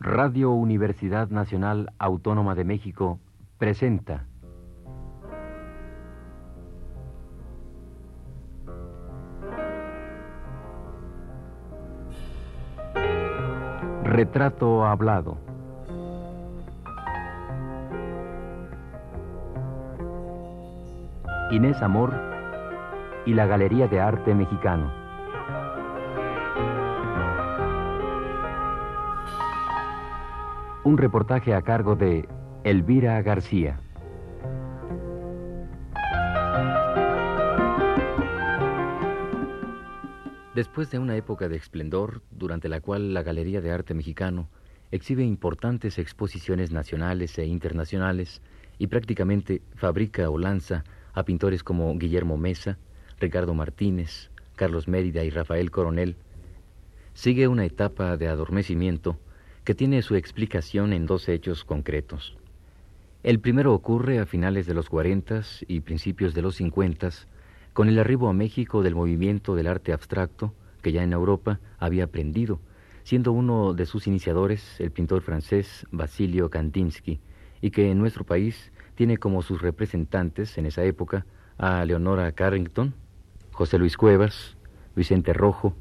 Radio 0.00 0.52
Universidad 0.52 1.28
Nacional 1.28 1.92
Autónoma 1.98 2.54
de 2.54 2.64
México 2.64 3.18
presenta 3.58 4.26
Retrato 14.04 14.86
Hablado. 14.86 15.36
Inés 21.50 21.82
Amor 21.82 22.14
y 23.26 23.34
la 23.34 23.46
Galería 23.46 23.88
de 23.88 24.00
Arte 24.00 24.34
Mexicano. 24.34 24.97
Un 30.88 30.96
reportaje 30.96 31.52
a 31.52 31.60
cargo 31.60 31.96
de 31.96 32.26
Elvira 32.64 33.20
García. 33.20 33.78
Después 40.54 40.90
de 40.90 40.98
una 40.98 41.14
época 41.14 41.50
de 41.50 41.56
esplendor, 41.56 42.22
durante 42.30 42.70
la 42.70 42.80
cual 42.80 43.12
la 43.12 43.22
Galería 43.22 43.60
de 43.60 43.70
Arte 43.70 43.92
Mexicano 43.92 44.48
exhibe 44.90 45.24
importantes 45.24 45.98
exposiciones 45.98 46.72
nacionales 46.72 47.38
e 47.38 47.44
internacionales 47.44 48.40
y 48.78 48.86
prácticamente 48.86 49.60
fabrica 49.74 50.30
o 50.30 50.38
lanza 50.38 50.84
a 51.12 51.24
pintores 51.24 51.62
como 51.62 51.94
Guillermo 51.98 52.38
Mesa, 52.38 52.78
Ricardo 53.20 53.52
Martínez, 53.52 54.30
Carlos 54.56 54.88
Mérida 54.88 55.22
y 55.22 55.28
Rafael 55.28 55.70
Coronel, 55.70 56.16
sigue 57.12 57.46
una 57.46 57.66
etapa 57.66 58.16
de 58.16 58.28
adormecimiento 58.28 59.18
que 59.68 59.74
tiene 59.74 60.00
su 60.00 60.14
explicación 60.14 60.94
en 60.94 61.04
dos 61.04 61.28
hechos 61.28 61.62
concretos. 61.62 62.38
El 63.22 63.38
primero 63.38 63.74
ocurre 63.74 64.18
a 64.18 64.24
finales 64.24 64.64
de 64.64 64.72
los 64.72 64.88
40 64.88 65.42
y 65.66 65.80
principios 65.80 66.32
de 66.32 66.40
los 66.40 66.56
50 66.56 67.10
con 67.74 67.90
el 67.90 67.98
arribo 67.98 68.30
a 68.30 68.32
México 68.32 68.82
del 68.82 68.94
movimiento 68.94 69.54
del 69.54 69.66
arte 69.66 69.92
abstracto 69.92 70.54
que 70.80 70.90
ya 70.90 71.02
en 71.02 71.12
Europa 71.12 71.60
había 71.78 72.04
aprendido, 72.04 72.60
siendo 73.02 73.32
uno 73.32 73.74
de 73.74 73.84
sus 73.84 74.06
iniciadores 74.06 74.80
el 74.80 74.90
pintor 74.90 75.20
francés 75.20 75.86
Basilio 75.90 76.48
Kandinsky, 76.48 77.20
y 77.60 77.70
que 77.70 77.90
en 77.90 77.98
nuestro 77.98 78.24
país 78.24 78.72
tiene 78.94 79.18
como 79.18 79.42
sus 79.42 79.60
representantes 79.60 80.56
en 80.56 80.64
esa 80.64 80.82
época 80.84 81.26
a 81.58 81.84
Leonora 81.84 82.32
Carrington, 82.32 82.94
José 83.52 83.78
Luis 83.78 83.98
Cuevas, 83.98 84.56
Vicente 84.96 85.34
Rojo, 85.34 85.76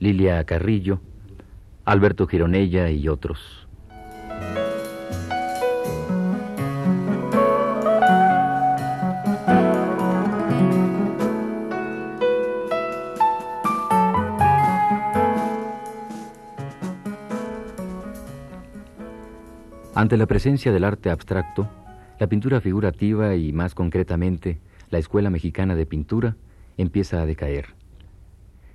Lilia 0.00 0.42
Carrillo, 0.42 0.98
Alberto 1.88 2.26
Gironella 2.26 2.90
y 2.90 3.08
otros. 3.08 3.66
Ante 19.94 20.18
la 20.18 20.26
presencia 20.26 20.72
del 20.72 20.84
arte 20.84 21.08
abstracto, 21.08 21.70
la 22.18 22.26
pintura 22.26 22.60
figurativa 22.60 23.34
y 23.34 23.54
más 23.54 23.74
concretamente 23.74 24.58
la 24.90 24.98
Escuela 24.98 25.30
Mexicana 25.30 25.74
de 25.74 25.86
Pintura 25.86 26.36
empieza 26.76 27.22
a 27.22 27.24
decaer. 27.24 27.68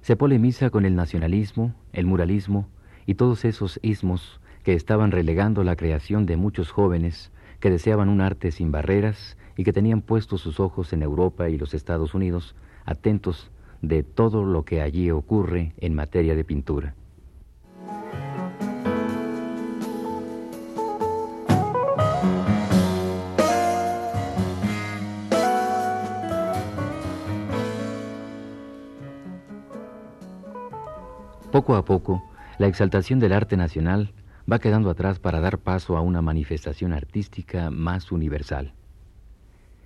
Se 0.01 0.15
polemiza 0.15 0.71
con 0.71 0.83
el 0.87 0.95
nacionalismo, 0.95 1.75
el 1.93 2.07
muralismo 2.07 2.69
y 3.05 3.15
todos 3.15 3.45
esos 3.45 3.79
ismos 3.81 4.39
que 4.63 4.73
estaban 4.73 5.11
relegando 5.11 5.63
la 5.63 5.75
creación 5.75 6.25
de 6.25 6.37
muchos 6.37 6.71
jóvenes 6.71 7.31
que 7.59 7.69
deseaban 7.69 8.09
un 8.09 8.21
arte 8.21 8.51
sin 8.51 8.71
barreras 8.71 9.37
y 9.57 9.63
que 9.63 9.73
tenían 9.73 10.01
puestos 10.01 10.41
sus 10.41 10.59
ojos 10.59 10.93
en 10.93 11.03
Europa 11.03 11.49
y 11.49 11.57
los 11.57 11.73
Estados 11.73 12.13
Unidos, 12.13 12.55
atentos 12.85 13.51
de 13.81 14.03
todo 14.03 14.43
lo 14.43 14.63
que 14.63 14.81
allí 14.81 15.11
ocurre 15.11 15.73
en 15.77 15.93
materia 15.93 16.35
de 16.35 16.43
pintura. 16.43 16.95
Poco 31.51 31.75
a 31.75 31.85
poco, 31.85 32.23
la 32.57 32.67
exaltación 32.67 33.19
del 33.19 33.33
arte 33.33 33.57
nacional 33.57 34.13
va 34.51 34.59
quedando 34.59 34.89
atrás 34.89 35.19
para 35.19 35.39
dar 35.39 35.59
paso 35.59 35.97
a 35.97 36.01
una 36.01 36.21
manifestación 36.21 36.93
artística 36.93 37.71
más 37.71 38.11
universal. 38.11 38.73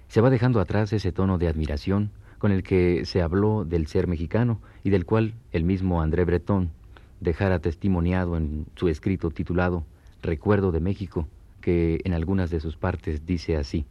Se 0.08 0.22
va 0.22 0.30
dejando 0.30 0.60
atrás 0.60 0.94
ese 0.94 1.12
tono 1.12 1.38
de 1.38 1.48
admiración 1.48 2.12
con 2.38 2.52
el 2.52 2.64
que 2.64 3.06
se 3.06 3.22
habló 3.22 3.66
del 3.66 3.88
ser 3.88 4.08
mexicano 4.08 4.62
y 4.84 4.90
del 4.90 5.06
cual 5.06 5.34
el 5.52 5.64
mismo 5.64 6.02
André 6.02 6.24
Breton 6.24 6.72
dejara 7.20 7.60
testimoniado 7.60 8.38
en 8.38 8.68
su 8.76 8.90
escrito 8.90 9.32
titulado 9.32 9.86
Recuerdo 10.22 10.72
de 10.72 10.80
México, 10.80 11.28
que 11.62 12.00
en 12.04 12.14
algunas 12.14 12.50
de 12.50 12.60
sus 12.60 12.78
partes 12.78 13.26
dice 13.26 13.58
así. 13.58 13.86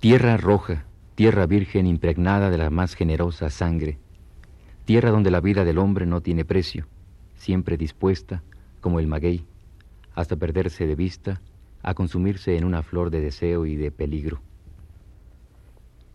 Tierra 0.00 0.36
roja, 0.36 0.84
tierra 1.14 1.46
virgen 1.46 1.86
impregnada 1.86 2.50
de 2.50 2.58
la 2.58 2.70
más 2.70 2.94
generosa 2.94 3.50
sangre, 3.50 3.98
tierra 4.88 5.10
donde 5.10 5.30
la 5.30 5.42
vida 5.42 5.66
del 5.66 5.76
hombre 5.76 6.06
no 6.06 6.22
tiene 6.22 6.46
precio, 6.46 6.86
siempre 7.34 7.76
dispuesta, 7.76 8.42
como 8.80 9.00
el 9.00 9.06
maguey, 9.06 9.44
hasta 10.14 10.34
perderse 10.36 10.86
de 10.86 10.94
vista, 10.94 11.42
a 11.82 11.92
consumirse 11.92 12.56
en 12.56 12.64
una 12.64 12.82
flor 12.82 13.10
de 13.10 13.20
deseo 13.20 13.66
y 13.66 13.76
de 13.76 13.90
peligro. 13.90 14.40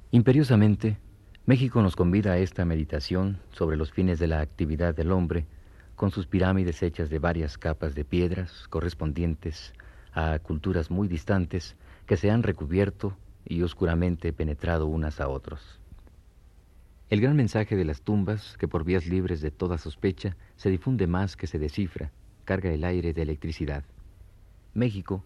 Imperiosamente, 0.10 0.98
México 1.46 1.84
nos 1.84 1.96
convida 1.96 2.32
a 2.32 2.40
esta 2.40 2.66
meditación 2.66 3.38
sobre 3.52 3.78
los 3.78 3.92
fines 3.92 4.18
de 4.18 4.26
la 4.26 4.40
actividad 4.40 4.96
del 4.96 5.12
hombre, 5.12 5.46
con 5.96 6.10
sus 6.10 6.26
pirámides 6.26 6.82
hechas 6.82 7.12
de 7.12 7.20
varias 7.20 7.60
capas 7.60 7.94
de 7.94 8.06
piedras 8.06 8.68
correspondientes 8.70 9.72
a 10.14 10.40
culturas 10.40 10.90
muy 10.90 11.08
distantes 11.08 11.76
que 12.08 12.18
se 12.18 12.32
han 12.32 12.42
recubierto 12.42 13.16
y 13.46 13.62
oscuramente 13.62 14.34
penetrado 14.34 14.88
unas 14.88 15.22
a 15.22 15.28
otros. 15.28 15.83
El 17.13 17.22
gran 17.22 17.35
mensaje 17.35 17.75
de 17.75 17.85
las 17.85 18.01
tumbas, 18.01 18.57
que 18.57 18.68
por 18.68 18.85
vías 18.85 19.06
libres 19.06 19.40
de 19.40 19.51
toda 19.51 19.78
sospecha 19.78 20.35
se 20.56 20.72
difunde 20.72 21.06
más 21.06 21.38
que 21.38 21.46
se 21.46 21.59
descifra, 21.59 22.09
carga 22.44 22.72
el 22.72 22.84
aire 22.84 23.13
de 23.13 23.22
electricidad. 23.22 23.84
México, 24.74 25.24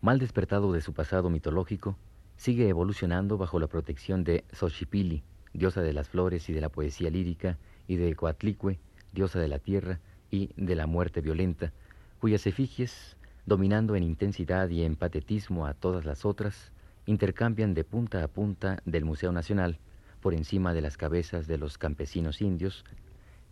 mal 0.00 0.20
despertado 0.20 0.72
de 0.72 0.80
su 0.80 0.92
pasado 0.92 1.30
mitológico, 1.30 1.96
sigue 2.36 2.68
evolucionando 2.68 3.36
bajo 3.36 3.58
la 3.58 3.66
protección 3.66 4.22
de 4.22 4.44
Xochipilli, 4.52 5.24
diosa 5.52 5.82
de 5.82 5.92
las 5.92 6.08
flores 6.08 6.48
y 6.48 6.52
de 6.52 6.60
la 6.60 6.68
poesía 6.68 7.10
lírica, 7.10 7.58
y 7.88 7.96
de 7.96 8.14
Coatlicue, 8.14 8.78
diosa 9.12 9.40
de 9.40 9.48
la 9.48 9.58
tierra 9.58 9.98
y 10.30 10.50
de 10.56 10.76
la 10.76 10.86
muerte 10.86 11.20
violenta, 11.20 11.72
cuyas 12.20 12.46
efigies, 12.46 13.16
dominando 13.44 13.96
en 13.96 14.04
intensidad 14.04 14.68
y 14.68 14.84
en 14.84 14.94
patetismo 14.94 15.66
a 15.66 15.74
todas 15.74 16.04
las 16.04 16.24
otras, 16.24 16.70
intercambian 17.06 17.74
de 17.74 17.82
punta 17.82 18.22
a 18.22 18.28
punta 18.28 18.80
del 18.84 19.04
Museo 19.04 19.32
Nacional 19.32 19.80
por 20.24 20.32
encima 20.32 20.72
de 20.72 20.80
las 20.80 20.96
cabezas 20.96 21.46
de 21.46 21.58
los 21.58 21.76
campesinos 21.76 22.40
indios, 22.40 22.86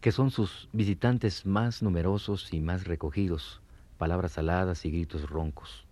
que 0.00 0.10
son 0.10 0.30
sus 0.30 0.70
visitantes 0.72 1.44
más 1.44 1.82
numerosos 1.82 2.50
y 2.54 2.62
más 2.62 2.86
recogidos, 2.86 3.60
palabras 3.98 4.38
aladas 4.38 4.86
y 4.86 4.90
gritos 4.90 5.28
roncos. 5.28 5.84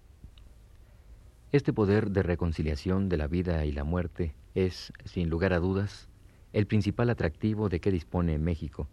Este 1.53 1.75
poder 1.75 2.13
de 2.13 2.23
reconciliación 2.23 3.11
de 3.11 3.19
la 3.19 3.27
vida 3.27 3.67
y 3.67 3.73
la 3.73 3.85
muerte 3.85 4.35
es, 4.55 4.91
sin 5.05 5.29
lugar 5.29 5.53
a 5.53 5.59
dudas, 5.59 6.09
el 6.55 6.67
principal 6.67 7.11
atractivo 7.11 7.69
de 7.69 7.79
que 7.81 7.93
dispone 7.93 8.39
México. 8.39 8.89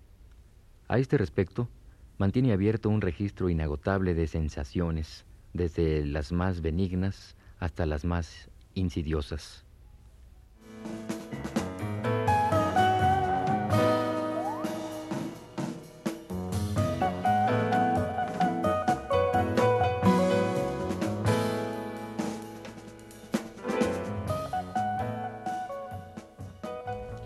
A 0.90 1.00
este 1.00 1.18
respecto, 1.18 1.70
mantiene 2.18 2.52
abierto 2.52 2.90
un 2.90 3.00
registro 3.00 3.50
inagotable 3.50 4.14
de 4.14 4.28
sensaciones, 4.28 5.24
desde 5.54 6.06
las 6.06 6.34
más 6.34 6.60
benignas 6.60 7.38
hasta 7.60 7.86
las 7.86 8.04
más 8.04 8.50
insidiosas. 8.74 9.64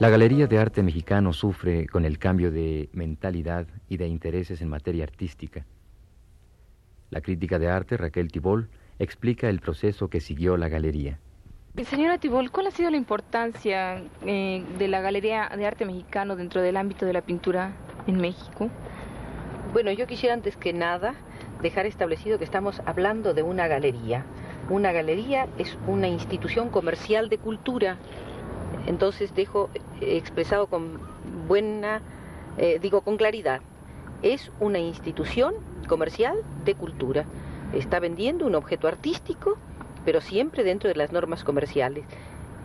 La 0.01 0.09
Galería 0.09 0.47
de 0.47 0.57
Arte 0.57 0.81
Mexicano 0.81 1.31
sufre 1.31 1.85
con 1.85 2.05
el 2.05 2.17
cambio 2.17 2.49
de 2.49 2.89
mentalidad 2.91 3.67
y 3.87 3.97
de 3.97 4.07
intereses 4.07 4.59
en 4.59 4.67
materia 4.67 5.03
artística. 5.03 5.63
La 7.11 7.21
crítica 7.21 7.59
de 7.59 7.69
arte, 7.69 7.97
Raquel 7.97 8.31
Tibol, 8.31 8.67
explica 8.97 9.47
el 9.47 9.59
proceso 9.59 10.07
que 10.07 10.19
siguió 10.19 10.57
la 10.57 10.69
galería. 10.69 11.19
Señora 11.85 12.17
Tibol, 12.17 12.49
¿cuál 12.49 12.65
ha 12.65 12.71
sido 12.71 12.89
la 12.89 12.97
importancia 12.97 14.01
eh, 14.25 14.63
de 14.79 14.87
la 14.87 15.01
Galería 15.01 15.51
de 15.55 15.67
Arte 15.67 15.85
Mexicano 15.85 16.35
dentro 16.35 16.63
del 16.63 16.77
ámbito 16.77 17.05
de 17.05 17.13
la 17.13 17.21
pintura 17.21 17.73
en 18.07 18.17
México? 18.19 18.71
Bueno, 19.71 19.91
yo 19.91 20.07
quisiera 20.07 20.33
antes 20.33 20.57
que 20.57 20.73
nada 20.73 21.13
dejar 21.61 21.85
establecido 21.85 22.39
que 22.39 22.43
estamos 22.43 22.81
hablando 22.87 23.35
de 23.35 23.43
una 23.43 23.67
galería. 23.67 24.25
Una 24.67 24.93
galería 24.93 25.47
es 25.59 25.77
una 25.85 26.07
institución 26.07 26.69
comercial 26.69 27.29
de 27.29 27.37
cultura. 27.37 27.97
Entonces 28.87 29.33
dejo 29.35 29.69
expresado 30.01 30.67
con 30.67 30.99
buena, 31.47 32.01
eh, 32.57 32.79
digo 32.81 33.01
con 33.01 33.17
claridad, 33.17 33.61
es 34.21 34.51
una 34.59 34.79
institución 34.79 35.53
comercial 35.87 36.35
de 36.65 36.75
cultura. 36.75 37.25
Está 37.73 37.99
vendiendo 37.99 38.45
un 38.45 38.55
objeto 38.55 38.87
artístico, 38.87 39.57
pero 40.05 40.21
siempre 40.21 40.63
dentro 40.63 40.89
de 40.89 40.95
las 40.95 41.11
normas 41.11 41.43
comerciales. 41.43 42.03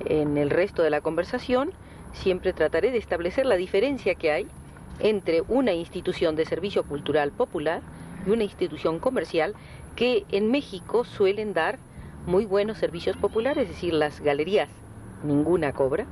En 0.05 0.37
el 0.37 0.50
resto 0.50 0.82
de 0.82 0.91
la 0.91 1.00
conversación 1.00 1.70
siempre 2.12 2.52
trataré 2.52 2.91
de 2.91 2.99
establecer 2.99 3.47
la 3.47 3.56
diferencia 3.56 4.14
que 4.14 4.32
hay 4.32 4.47
entre 4.99 5.43
una 5.49 5.75
institución 5.75 6.37
de 6.37 6.47
servicio 6.47 6.82
cultural 6.82 7.31
popular 7.31 7.82
y 8.26 8.31
una 8.31 8.44
institución 8.44 8.99
comercial 8.99 9.55
que 9.94 10.25
en 10.31 10.50
México 10.50 11.05
suelen 11.05 11.52
dar 11.52 11.79
muy 12.26 12.44
buenos 12.44 12.79
servicios 12.79 13.17
populares, 13.17 13.64
es 13.64 13.69
decir, 13.69 13.93
las 13.93 14.20
galerías 14.20 14.69
ninguna 15.23 15.73
cobra, 15.73 16.07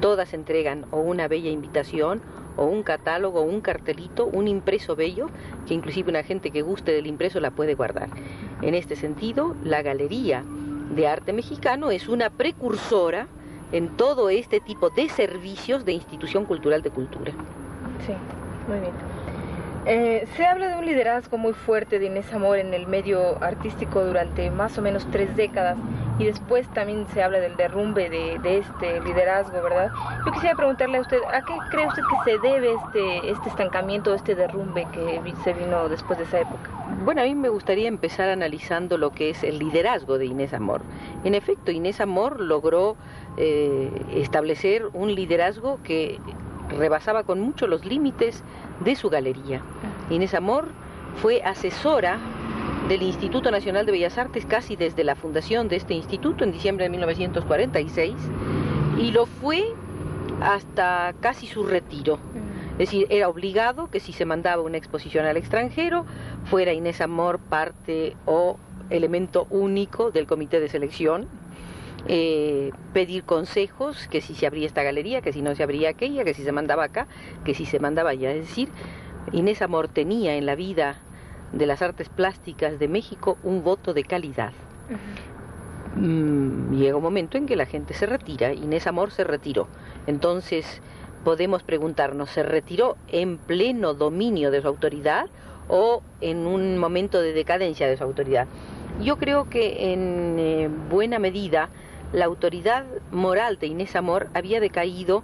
todas 0.00 0.34
entregan 0.34 0.84
o 0.90 1.00
una 1.00 1.28
bella 1.28 1.50
invitación 1.50 2.20
o 2.56 2.64
un 2.64 2.82
catálogo, 2.82 3.42
un 3.42 3.60
cartelito, 3.60 4.26
un 4.26 4.48
impreso 4.48 4.96
bello, 4.96 5.28
que 5.66 5.74
inclusive 5.74 6.10
una 6.10 6.22
gente 6.22 6.50
que 6.50 6.62
guste 6.62 6.92
del 6.92 7.06
impreso 7.06 7.40
la 7.40 7.50
puede 7.50 7.74
guardar. 7.74 8.08
En 8.62 8.74
este 8.74 8.96
sentido, 8.96 9.54
la 9.62 9.82
Galería 9.82 10.42
de 10.94 11.06
Arte 11.06 11.32
Mexicano 11.32 11.90
es 11.90 12.08
una 12.08 12.30
precursora 12.30 13.26
en 13.72 13.96
todo 13.96 14.30
este 14.30 14.60
tipo 14.60 14.90
de 14.90 15.08
servicios 15.08 15.84
de 15.84 15.92
institución 15.92 16.44
cultural 16.44 16.82
de 16.82 16.90
cultura. 16.90 17.32
Sí, 18.06 18.14
muy 18.68 18.78
bien. 18.80 18.92
Eh, 19.88 20.26
se 20.36 20.44
habla 20.44 20.68
de 20.68 20.78
un 20.78 20.86
liderazgo 20.86 21.38
muy 21.38 21.52
fuerte 21.52 21.98
de 21.98 22.06
Inés 22.06 22.32
Amor 22.32 22.58
en 22.58 22.74
el 22.74 22.86
medio 22.86 23.42
artístico 23.42 24.04
durante 24.04 24.50
más 24.50 24.76
o 24.78 24.82
menos 24.82 25.06
tres 25.12 25.36
décadas 25.36 25.76
y 26.18 26.24
después 26.24 26.66
también 26.68 27.06
se 27.12 27.22
habla 27.22 27.38
del 27.40 27.56
derrumbe 27.56 28.08
de, 28.08 28.58
este 28.58 29.00
liderazgo, 29.00 29.62
¿verdad? 29.62 29.90
Yo 30.24 30.32
quisiera 30.32 30.56
preguntarle 30.56 30.98
a 30.98 31.00
usted, 31.02 31.18
¿a 31.32 31.42
qué 31.42 31.52
cree 31.70 31.86
usted 31.86 32.02
que 32.02 32.30
se 32.30 32.38
debe 32.38 32.72
este, 32.72 33.30
este 33.30 33.48
estancamiento, 33.48 34.14
este 34.14 34.34
derrumbe 34.34 34.86
que 34.92 35.20
se 35.44 35.52
vino 35.52 35.88
después 35.88 36.18
de 36.18 36.24
esa 36.24 36.40
época? 36.40 36.70
Bueno, 37.04 37.20
a 37.20 37.24
mí 37.24 37.34
me 37.34 37.48
gustaría 37.48 37.88
empezar 37.88 38.28
analizando 38.30 38.96
lo 38.96 39.10
que 39.10 39.30
es 39.30 39.42
el 39.44 39.58
liderazgo 39.58 40.18
de 40.18 40.26
Inés 40.26 40.54
Amor. 40.54 40.80
En 41.24 41.34
efecto, 41.34 41.70
Inés 41.70 42.00
Amor 42.00 42.40
logró 42.40 42.96
eh, 43.36 43.90
establecer 44.14 44.86
un 44.94 45.14
liderazgo 45.14 45.78
que 45.82 46.18
rebasaba 46.70 47.24
con 47.24 47.40
mucho 47.40 47.66
los 47.66 47.84
límites 47.84 48.42
de 48.80 48.96
su 48.96 49.10
galería. 49.10 49.60
Inés 50.10 50.34
Amor 50.34 50.68
fue 51.20 51.42
asesora 51.42 52.18
del 52.88 53.02
Instituto 53.02 53.50
Nacional 53.50 53.84
de 53.84 53.92
Bellas 53.92 54.16
Artes 54.16 54.46
casi 54.46 54.76
desde 54.76 55.02
la 55.02 55.16
fundación 55.16 55.68
de 55.68 55.76
este 55.76 55.94
instituto 55.94 56.44
en 56.44 56.52
diciembre 56.52 56.84
de 56.84 56.90
1946 56.90 58.14
y 58.98 59.10
lo 59.10 59.26
fue 59.26 59.64
hasta 60.40 61.14
casi 61.20 61.46
su 61.46 61.64
retiro. 61.64 62.18
Es 62.72 62.90
decir, 62.90 63.06
era 63.10 63.28
obligado 63.28 63.90
que 63.90 64.00
si 64.00 64.12
se 64.12 64.24
mandaba 64.24 64.62
una 64.62 64.76
exposición 64.76 65.26
al 65.26 65.36
extranjero, 65.36 66.04
fuera 66.44 66.72
Inés 66.72 67.00
Amor 67.00 67.38
parte 67.38 68.14
o 68.24 68.56
elemento 68.90 69.46
único 69.50 70.10
del 70.12 70.26
comité 70.26 70.60
de 70.60 70.68
selección 70.68 71.26
eh, 72.08 72.70
pedir 72.92 73.24
consejos, 73.24 74.06
que 74.08 74.20
si 74.20 74.34
se 74.34 74.46
abría 74.46 74.66
esta 74.66 74.84
galería, 74.84 75.22
que 75.22 75.32
si 75.32 75.42
no 75.42 75.56
se 75.56 75.64
abría 75.64 75.90
aquella, 75.90 76.22
que 76.22 76.34
si 76.34 76.44
se 76.44 76.52
mandaba 76.52 76.84
acá, 76.84 77.08
que 77.44 77.52
si 77.52 77.66
se 77.66 77.80
mandaba 77.80 78.10
allá. 78.10 78.30
Es 78.30 78.46
decir, 78.48 78.68
Inés 79.32 79.60
Amor 79.60 79.88
tenía 79.88 80.36
en 80.36 80.46
la 80.46 80.54
vida 80.54 81.00
de 81.52 81.66
las 81.66 81.82
artes 81.82 82.08
plásticas 82.08 82.78
de 82.78 82.88
México 82.88 83.38
un 83.42 83.62
voto 83.62 83.94
de 83.94 84.04
calidad. 84.04 84.52
Mm, 85.96 86.74
llega 86.76 86.96
un 86.96 87.02
momento 87.02 87.38
en 87.38 87.46
que 87.46 87.56
la 87.56 87.66
gente 87.66 87.94
se 87.94 88.06
retira, 88.06 88.52
Inés 88.52 88.86
Amor 88.86 89.10
se 89.10 89.24
retiró. 89.24 89.66
Entonces 90.06 90.80
podemos 91.24 91.62
preguntarnos, 91.62 92.30
¿se 92.30 92.42
retiró 92.42 92.96
en 93.08 93.38
pleno 93.38 93.94
dominio 93.94 94.50
de 94.50 94.62
su 94.62 94.68
autoridad 94.68 95.26
o 95.68 96.02
en 96.20 96.46
un 96.46 96.78
momento 96.78 97.20
de 97.20 97.32
decadencia 97.32 97.88
de 97.88 97.96
su 97.96 98.04
autoridad? 98.04 98.46
Yo 99.02 99.16
creo 99.16 99.48
que 99.48 99.92
en 99.92 100.36
eh, 100.38 100.70
buena 100.90 101.18
medida 101.18 101.68
la 102.12 102.26
autoridad 102.26 102.84
moral 103.10 103.58
de 103.58 103.66
Inés 103.66 103.96
Amor 103.96 104.28
había 104.34 104.60
decaído 104.60 105.22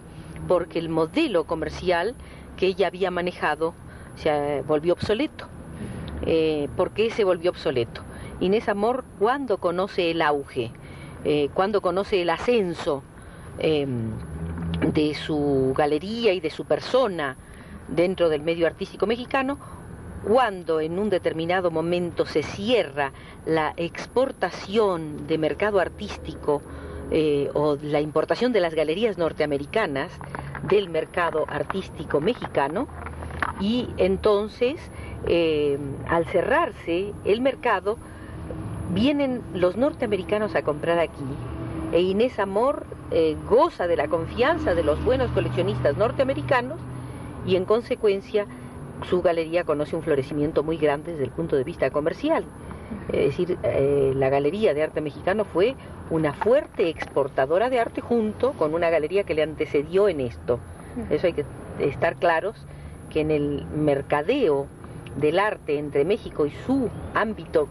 porque 0.49 0.79
el 0.79 0.89
modelo 0.89 1.45
comercial 1.45 2.15
que 2.57 2.67
ella 2.67 2.89
había 2.89 3.11
manejado 3.11 3.75
se 4.17 4.63
volvió 4.63 4.95
obsoleto. 4.95 5.47
Eh, 6.27 6.69
¿Por 6.77 6.91
qué 6.93 7.11
se 7.11 7.25
volvió 7.25 7.51
obsoleto? 7.51 8.03
Inés 8.41 8.69
Amor, 8.69 9.05
cuando 9.19 9.59
conoce 9.59 10.11
el 10.11 10.23
auge, 10.23 10.71
eh, 11.25 11.49
cuando 11.55 11.81
conoce 11.81 12.23
el 12.23 12.31
ascenso 12.31 13.03
em, 13.59 14.11
de 14.93 15.15
su 15.15 15.75
galería 15.77 16.33
y 16.33 16.41
de 16.41 16.51
su 16.51 16.65
persona 16.65 17.37
dentro 17.89 18.29
del 18.29 18.43
medio 18.43 18.67
artístico 18.67 19.07
mexicano, 19.07 19.59
cuando 20.27 20.81
en 20.81 20.99
un 20.99 21.11
determinado 21.11 21.71
momento 21.71 22.27
se 22.27 22.43
cierra 22.43 23.13
la 23.45 23.75
exportación 23.77 25.27
de 25.27 25.39
mercado 25.39 25.81
artístico 25.81 26.63
eh, 27.11 27.51
o 27.55 27.77
la 27.83 28.01
importación 28.01 28.53
de 28.53 28.61
las 28.61 28.75
galerías 28.75 29.19
norteamericanas 29.19 30.11
del 30.63 30.89
mercado 30.89 31.45
artístico 31.49 32.21
mexicano 32.21 32.87
y 33.63 33.89
entonces 33.97 34.81
eh, 35.29 35.79
al 36.09 36.27
cerrarse 36.27 37.13
el 37.25 37.41
mercado 37.41 37.97
vienen 38.93 39.41
los 39.55 39.77
norteamericanos 39.77 40.57
a 40.57 40.63
comprar 40.63 40.99
aquí 40.99 41.25
e 41.93 42.01
Inés 42.01 42.41
Amor 42.41 42.85
eh, 43.13 43.37
goza 43.49 43.87
de 43.87 43.97
la 43.97 44.09
confianza 44.09 44.75
de 44.75 44.83
los 44.83 45.03
buenos 45.05 45.31
coleccionistas 45.31 45.97
norteamericanos 45.97 46.79
y 47.47 47.55
en 47.55 47.65
consecuencia 47.65 48.47
su 49.09 49.23
galería 49.23 49.63
conoce 49.63 49.95
un 49.95 50.03
florecimiento 50.03 50.65
muy 50.65 50.77
grande 50.77 51.13
desde 51.13 51.25
el 51.25 51.31
punto 51.31 51.55
de 51.55 51.65
vista 51.65 51.91
comercial. 51.91 52.45
Es 53.13 53.37
decir, 53.37 53.59
eh, 53.63 54.13
la 54.15 54.29
Galería 54.29 54.75
de 54.75 54.83
Arte 54.83 55.01
Mexicano 55.01 55.45
fue 55.45 55.75
una 56.11 56.35
fuerte 56.35 56.89
exportadora 56.89 57.69
de 57.69 57.81
arte 57.81 58.01
junto 58.01 58.53
con 58.53 58.75
una 58.75 58.91
galería 58.91 59.25
que 59.25 59.35
le 59.35 59.43
antecedió 59.43 60.09
en 60.09 60.21
esto. 60.21 60.61
Eso 61.11 61.27
hay 61.27 61.33
que 61.33 61.45
estar 61.81 62.17
claros 62.17 62.55
que 63.13 63.21
en 63.21 63.31
el 63.31 63.65
mercadeo 63.77 64.67
del 65.17 65.39
arte 65.39 65.79
entre 65.79 66.05
México 66.05 66.47
y 66.47 66.51
su 66.67 66.89
ámbito 67.15 67.69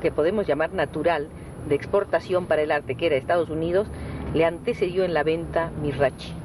que 0.00 0.12
podemos 0.12 0.46
llamar 0.46 0.72
natural 0.74 1.28
de 1.68 1.74
exportación 1.74 2.46
para 2.46 2.62
el 2.62 2.70
arte, 2.70 2.96
que 2.96 3.06
era 3.06 3.16
Estados 3.16 3.48
Unidos, 3.48 3.86
le 4.34 4.44
antecedió 4.44 5.04
en 5.04 5.14
la 5.14 5.22
venta 5.22 5.70
Mirrachi. 5.80 6.41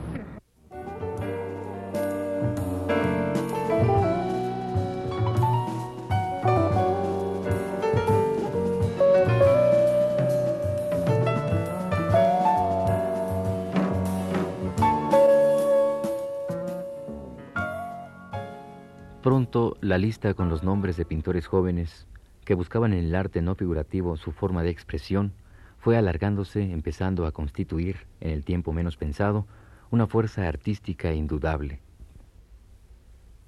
Pronto 19.28 19.76
la 19.82 19.98
lista 19.98 20.34
con 20.36 20.48
los 20.48 20.64
nombres 20.64 20.96
de 20.96 21.04
pintores 21.04 21.48
jóvenes 21.48 22.08
que 22.46 22.54
buscaban 22.54 22.94
en 22.94 23.04
el 23.04 23.14
arte 23.14 23.42
no 23.42 23.56
figurativo 23.56 24.16
su 24.16 24.32
forma 24.32 24.64
de 24.64 24.70
expresión 24.70 25.34
fue 25.80 25.98
alargándose, 25.98 26.72
empezando 26.72 27.26
a 27.26 27.34
constituir, 27.34 28.08
en 28.22 28.30
el 28.30 28.46
tiempo 28.46 28.72
menos 28.72 28.96
pensado, 28.96 29.46
una 29.92 30.08
fuerza 30.08 30.48
artística 30.48 31.12
indudable. 31.12 31.82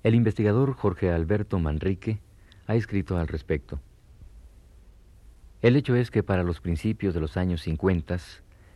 El 0.03 0.15
investigador 0.15 0.73
Jorge 0.73 1.13
Alberto 1.13 1.57
Manrique 1.59 2.19
ha 2.67 2.75
escrito 2.75 3.17
al 3.17 3.29
respecto. 3.29 3.79
El 5.61 5.77
hecho 5.77 5.95
es 5.95 6.11
que 6.11 6.23
para 6.23 6.43
los 6.43 6.59
principios 6.59 7.13
de 7.13 7.21
los 7.21 7.37
años 7.37 7.61
50, 7.61 8.17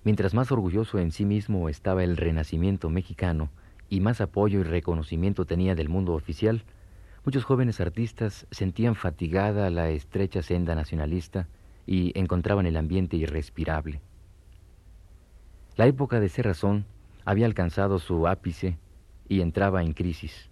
mientras 0.06 0.34
más 0.34 0.54
orgulloso 0.54 1.00
en 1.00 1.12
sí 1.12 1.26
mismo 1.26 1.68
estaba 1.68 2.06
el 2.06 2.16
renacimiento 2.16 2.90
mexicano 2.90 3.50
y 3.90 4.00
más 4.00 4.22
apoyo 4.22 4.62
y 4.62 4.64
reconocimiento 4.64 5.44
tenía 5.44 5.76
del 5.76 5.90
mundo 5.90 6.14
oficial, 6.14 6.64
Muchos 7.26 7.46
jóvenes 7.46 7.80
artistas 7.80 8.46
sentían 8.52 8.96
fatigada 8.96 9.70
la 9.70 9.90
estrecha 9.90 10.42
senda 10.42 10.76
nacionalista 10.76 11.48
y 11.86 12.18
encontraban 12.20 12.66
el 12.66 12.76
ambiente 12.76 13.16
irrespirable. 13.16 14.02
La 15.78 15.88
época 15.88 16.20
de 16.20 16.28
Serrazón 16.28 16.86
había 17.24 17.46
alcanzado 17.46 18.00
su 18.00 18.28
ápice 18.28 18.78
y 19.30 19.40
entraba 19.40 19.84
en 19.84 19.94
crisis. 19.94 20.50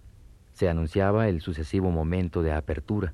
Se 0.54 0.70
anunciaba 0.70 1.28
el 1.28 1.42
sucesivo 1.42 1.90
momento 1.90 2.42
de 2.42 2.52
apertura. 2.52 3.12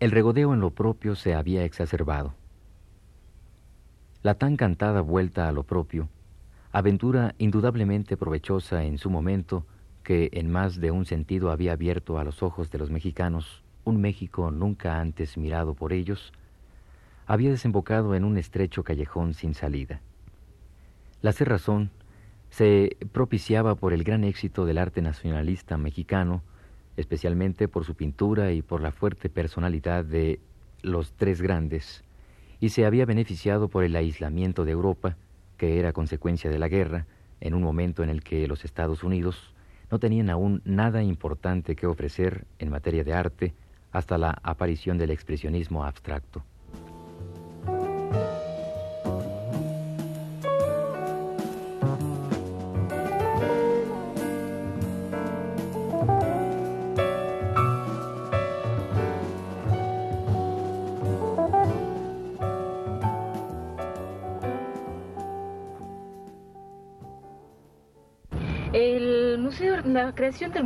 El 0.00 0.10
regodeo 0.10 0.52
en 0.52 0.60
lo 0.60 0.70
propio 0.70 1.14
se 1.14 1.34
había 1.34 1.64
exacerbado. 1.64 2.34
La 4.22 4.34
tan 4.34 4.56
cantada 4.56 5.00
vuelta 5.00 5.48
a 5.48 5.52
lo 5.52 5.62
propio, 5.62 6.10
aventura 6.72 7.34
indudablemente 7.38 8.18
provechosa 8.18 8.84
en 8.84 8.98
su 8.98 9.08
momento, 9.08 9.64
que 10.02 10.30
en 10.32 10.50
más 10.50 10.80
de 10.80 10.90
un 10.90 11.04
sentido 11.04 11.50
había 11.50 11.72
abierto 11.72 12.18
a 12.18 12.24
los 12.24 12.42
ojos 12.42 12.70
de 12.70 12.78
los 12.78 12.90
mexicanos 12.90 13.62
un 13.84 14.00
México 14.00 14.50
nunca 14.50 15.00
antes 15.00 15.36
mirado 15.36 15.74
por 15.74 15.92
ellos, 15.92 16.32
había 17.26 17.50
desembocado 17.50 18.14
en 18.14 18.24
un 18.24 18.38
estrecho 18.38 18.82
callejón 18.82 19.34
sin 19.34 19.54
salida. 19.54 20.00
La 21.22 21.32
cerrazón 21.32 21.90
se 22.50 22.96
propiciaba 23.12 23.74
por 23.74 23.92
el 23.92 24.04
gran 24.04 24.24
éxito 24.24 24.66
del 24.66 24.78
arte 24.78 25.02
nacionalista 25.02 25.76
mexicano, 25.76 26.42
especialmente 26.96 27.68
por 27.68 27.84
su 27.84 27.94
pintura 27.94 28.52
y 28.52 28.62
por 28.62 28.80
la 28.80 28.90
fuerte 28.90 29.28
personalidad 29.28 30.04
de 30.04 30.40
los 30.82 31.12
tres 31.12 31.40
grandes, 31.40 32.02
y 32.58 32.70
se 32.70 32.84
había 32.84 33.06
beneficiado 33.06 33.68
por 33.68 33.84
el 33.84 33.96
aislamiento 33.96 34.64
de 34.64 34.72
Europa, 34.72 35.16
que 35.56 35.78
era 35.78 35.92
consecuencia 35.92 36.50
de 36.50 36.58
la 36.58 36.68
guerra, 36.68 37.06
en 37.40 37.54
un 37.54 37.62
momento 37.62 38.02
en 38.02 38.10
el 38.10 38.22
que 38.22 38.46
los 38.48 38.64
Estados 38.64 39.02
Unidos 39.04 39.54
no 39.90 39.98
tenían 39.98 40.30
aún 40.30 40.62
nada 40.64 41.02
importante 41.02 41.74
que 41.74 41.86
ofrecer 41.86 42.46
en 42.58 42.70
materia 42.70 43.04
de 43.04 43.12
arte 43.12 43.54
hasta 43.90 44.18
la 44.18 44.38
aparición 44.42 44.98
del 44.98 45.10
expresionismo 45.10 45.84
abstracto. 45.84 46.44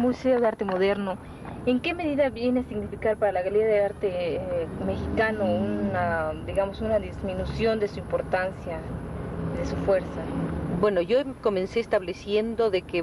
Museo 0.04 0.38
de 0.38 0.46
Arte 0.46 0.66
Moderno, 0.66 1.16
¿en 1.64 1.80
qué 1.80 1.94
medida 1.94 2.28
viene 2.28 2.60
a 2.60 2.64
significar 2.64 3.16
para 3.16 3.32
la 3.32 3.42
Galería 3.42 3.66
de 3.66 3.84
Arte 3.84 4.08
eh, 4.36 4.66
mexicano 4.86 5.46
una, 5.46 6.34
digamos, 6.46 6.82
una 6.82 6.98
disminución 6.98 7.80
de 7.80 7.88
su 7.88 8.00
importancia, 8.00 8.80
de 9.58 9.64
su 9.64 9.74
fuerza? 9.76 10.20
Bueno, 10.78 11.00
yo 11.00 11.24
comencé 11.40 11.80
estableciendo 11.80 12.70
de 12.70 12.82
que 12.82 13.02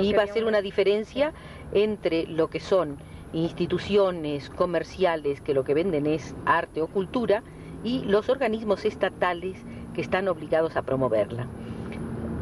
iba 0.00 0.22
a 0.24 0.26
ser 0.26 0.44
una 0.44 0.60
diferencia 0.60 1.32
entre 1.72 2.26
lo 2.26 2.48
que 2.48 2.58
son 2.58 2.98
instituciones 3.32 4.50
comerciales 4.50 5.40
que 5.40 5.54
lo 5.54 5.62
que 5.62 5.74
venden 5.74 6.06
es 6.06 6.34
arte 6.46 6.82
o 6.82 6.88
cultura 6.88 7.44
y 7.84 8.00
los 8.00 8.28
organismos 8.28 8.84
estatales 8.84 9.56
que 9.94 10.00
están 10.00 10.26
obligados 10.26 10.76
a 10.76 10.82
promoverla. 10.82 11.46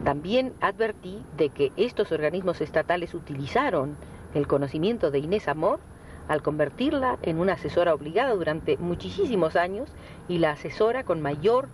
También 0.08 0.54
advertí 0.62 1.22
de 1.36 1.50
que 1.50 1.70
estos 1.76 2.12
organismos 2.12 2.62
estatales 2.62 3.12
utilizaron 3.12 3.94
el 4.32 4.46
conocimiento 4.46 5.10
de 5.10 5.18
Inés 5.18 5.48
Amor 5.48 5.80
al 6.28 6.40
convertirla 6.40 7.18
en 7.20 7.38
una 7.38 7.52
asesora 7.52 7.92
obligada 7.92 8.32
durante 8.32 8.78
muchísimos 8.78 9.54
años 9.54 9.90
y 10.26 10.38
la 10.38 10.52
asesora 10.52 11.04
con 11.04 11.20
mayor 11.20 11.68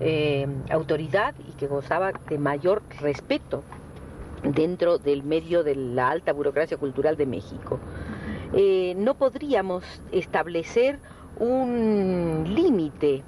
eh, 0.00 0.46
autoridad 0.70 1.34
y 1.46 1.52
que 1.58 1.66
gozaba 1.66 2.12
de 2.30 2.38
mayor 2.38 2.82
respeto 3.02 3.62
dentro 4.42 4.96
del 4.96 5.22
medio 5.22 5.62
de 5.62 5.76
la 5.76 6.08
alta 6.08 6.32
burocracia 6.32 6.78
cultural 6.78 7.18
de 7.18 7.26
México. 7.26 7.78
Eh, 8.54 8.94
no 8.96 9.12
podríamos 9.12 9.84
establecer 10.10 11.00
un 11.38 12.44
límite 12.48 13.22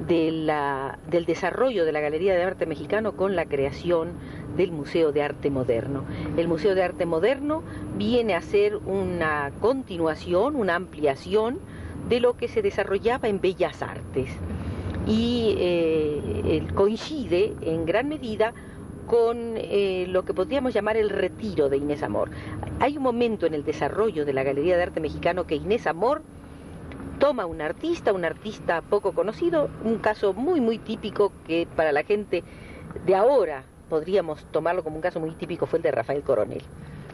del 0.00 1.24
desarrollo 1.26 1.84
de 1.84 1.92
la 1.92 2.00
Galería 2.00 2.34
de 2.34 2.42
Arte 2.42 2.66
Mexicano 2.66 3.12
con 3.12 3.34
la 3.34 3.46
creación 3.46 4.12
del 4.56 4.72
Museo 4.72 5.12
de 5.12 5.22
Arte 5.22 5.50
Moderno. 5.50 6.04
El 6.36 6.48
Museo 6.48 6.74
de 6.74 6.82
Arte 6.82 7.06
Moderno 7.06 7.62
viene 7.96 8.34
a 8.34 8.42
ser 8.42 8.76
una 8.76 9.52
continuación, 9.60 10.56
una 10.56 10.74
ampliación 10.74 11.58
de 12.08 12.20
lo 12.20 12.36
que 12.36 12.48
se 12.48 12.62
desarrollaba 12.62 13.28
en 13.28 13.40
Bellas 13.40 13.82
Artes 13.82 14.30
y 15.06 15.54
eh, 15.58 16.66
coincide 16.74 17.54
en 17.62 17.86
gran 17.86 18.08
medida 18.08 18.52
con 19.06 19.54
eh, 19.56 20.06
lo 20.08 20.24
que 20.24 20.34
podríamos 20.34 20.74
llamar 20.74 20.96
el 20.96 21.10
retiro 21.10 21.68
de 21.68 21.76
Inés 21.76 22.02
Amor. 22.02 22.30
Hay 22.80 22.96
un 22.96 23.04
momento 23.04 23.46
en 23.46 23.54
el 23.54 23.64
desarrollo 23.64 24.24
de 24.24 24.32
la 24.32 24.42
Galería 24.42 24.76
de 24.76 24.82
Arte 24.82 25.00
Mexicano 25.00 25.46
que 25.46 25.54
Inés 25.54 25.86
Amor 25.86 26.22
toma 27.18 27.46
un 27.46 27.60
artista, 27.60 28.12
un 28.12 28.24
artista 28.24 28.82
poco 28.82 29.12
conocido, 29.12 29.68
un 29.84 29.98
caso 29.98 30.32
muy, 30.32 30.60
muy 30.60 30.78
típico 30.78 31.32
que 31.46 31.66
para 31.76 31.92
la 31.92 32.02
gente 32.02 32.44
de 33.04 33.14
ahora 33.14 33.64
podríamos 33.88 34.44
tomarlo 34.50 34.82
como 34.82 34.96
un 34.96 35.02
caso 35.02 35.20
muy 35.20 35.30
típico 35.32 35.66
fue 35.66 35.78
el 35.78 35.82
de 35.82 35.90
Rafael 35.92 36.22
Coronel. 36.22 36.62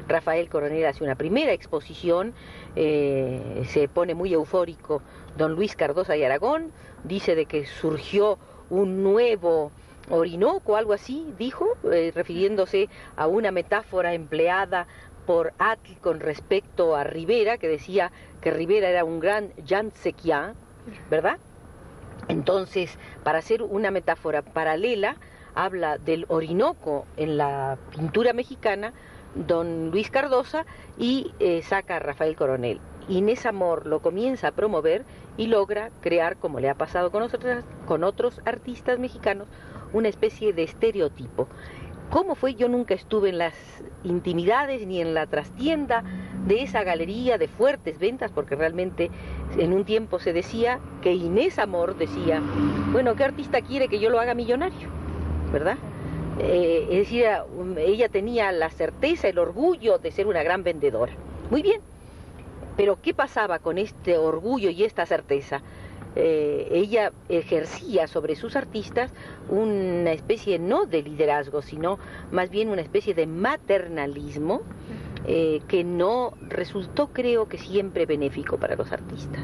Rafael 0.09 0.49
Coronel 0.49 0.87
hace 0.87 1.05
una 1.05 1.15
primera 1.15 1.53
exposición, 1.53 2.35
eh, 2.75 3.65
se 3.69 3.89
pone 3.89 4.15
muy 4.15 4.33
eufórico 4.33 5.03
don 5.37 5.55
Luis 5.55 5.77
Cardosa 5.77 6.17
y 6.17 6.25
Aragón, 6.25 6.73
dice 7.05 7.35
de 7.35 7.47
que 7.47 7.67
surgió 7.67 8.39
un 8.71 9.03
nuevo 9.03 9.71
Orinoco, 10.11 10.77
algo 10.77 10.93
así, 10.93 11.33
dijo, 11.39 11.77
eh, 11.91 12.11
refiriéndose 12.15 12.89
a 13.17 13.29
una 13.29 13.53
metáfora 13.53 14.15
empleada 14.15 14.87
por 15.27 15.53
Atl 15.59 15.95
con 16.01 16.21
respecto 16.21 16.97
a 16.97 17.05
Rivera, 17.05 17.59
que 17.59 17.69
decía 17.69 18.11
que 18.43 18.51
Rivera 18.51 18.91
era 18.91 19.05
un 19.05 19.21
gran 19.21 19.53
Sequia, 19.95 20.55
¿verdad? 21.11 21.39
Entonces, 22.29 22.99
para 23.25 23.39
hacer 23.39 23.63
una 23.63 23.91
metáfora 23.91 24.43
paralela, 24.43 25.17
habla 25.55 25.99
del 25.99 26.27
Orinoco 26.29 27.07
en 27.17 27.37
la 27.37 27.79
pintura 27.91 28.33
mexicana, 28.33 28.93
don 29.35 29.91
Luis 29.91 30.11
Cardosa, 30.11 30.67
y 30.99 31.33
eh, 31.41 31.63
saca 31.63 31.97
a 31.97 31.99
Rafael 32.01 32.37
Coronel. 32.37 32.81
Inés 33.09 33.47
Amor 33.47 33.87
lo 33.87 34.01
comienza 34.01 34.49
a 34.49 34.53
promover 34.53 35.05
y 35.37 35.47
logra 35.47 35.91
crear, 36.01 36.37
como 36.37 36.61
le 36.61 36.69
ha 36.69 36.75
pasado 36.75 37.11
con, 37.11 37.29
con 37.87 38.05
otros 38.05 38.41
artistas 38.45 38.99
mexicanos, 38.99 39.49
una 39.93 40.09
especie 40.09 40.53
de 40.53 40.65
estereotipo. 40.65 41.49
¿Cómo 42.13 42.35
fue? 42.35 42.55
Yo 42.57 42.69
nunca 42.69 42.93
estuve 42.93 43.31
en 43.31 43.39
las 43.39 43.55
intimidades 44.05 44.87
ni 44.87 45.01
en 45.01 45.15
la 45.15 45.27
trastienda 45.27 46.05
de 46.47 46.63
esa 46.63 46.85
galería 46.85 47.39
de 47.39 47.49
fuertes 47.49 47.99
ventas, 47.99 48.31
porque 48.31 48.55
realmente 48.55 49.11
en 49.57 49.73
un 49.73 49.87
tiempo 49.87 50.19
se 50.19 50.35
decía 50.35 50.79
que 51.01 51.15
Inés 51.15 51.59
Amor 51.59 51.97
decía, 51.97 52.43
bueno, 52.93 53.17
¿qué 53.17 53.25
artista 53.25 53.63
quiere 53.63 53.89
que 53.89 53.99
yo 53.99 54.11
lo 54.11 54.21
haga 54.21 54.35
millonario? 54.35 54.91
¿Verdad? 55.55 55.79
Eh, 56.39 56.87
es 56.91 56.99
decir, 56.99 57.25
ella 57.79 58.11
tenía 58.11 58.53
la 58.53 58.69
certeza, 58.69 59.29
el 59.29 59.39
orgullo 59.39 59.97
de 59.97 60.11
ser 60.11 60.27
una 60.27 60.43
gran 60.43 60.63
vendedora. 60.63 61.15
Muy 61.51 61.63
bien, 61.63 61.81
pero 62.77 62.99
¿qué 63.01 63.15
pasaba 63.15 63.59
con 63.59 63.79
este 63.79 64.19
orgullo 64.19 64.69
y 64.69 64.85
esta 64.85 65.07
certeza? 65.07 65.63
Eh, 66.15 66.69
ella 66.71 67.13
ejercía 67.31 68.07
sobre 68.07 68.37
sus 68.37 68.55
artistas 68.55 69.11
una 69.49 70.13
especie 70.13 70.59
no 70.59 70.85
de 70.85 71.03
liderazgo, 71.03 71.63
sino 71.63 71.99
más 72.31 72.51
bien 72.51 72.69
una 72.69 72.83
especie 72.83 73.15
de 73.15 73.27
maternalismo 73.27 74.61
eh, 75.27 75.63
que 75.69 75.85
no 75.85 76.35
resultó, 76.49 77.09
creo 77.09 77.49
que 77.49 77.57
siempre 77.57 78.05
benéfico 78.05 78.59
para 78.59 78.77
los 78.77 78.93
artistas. 78.93 79.43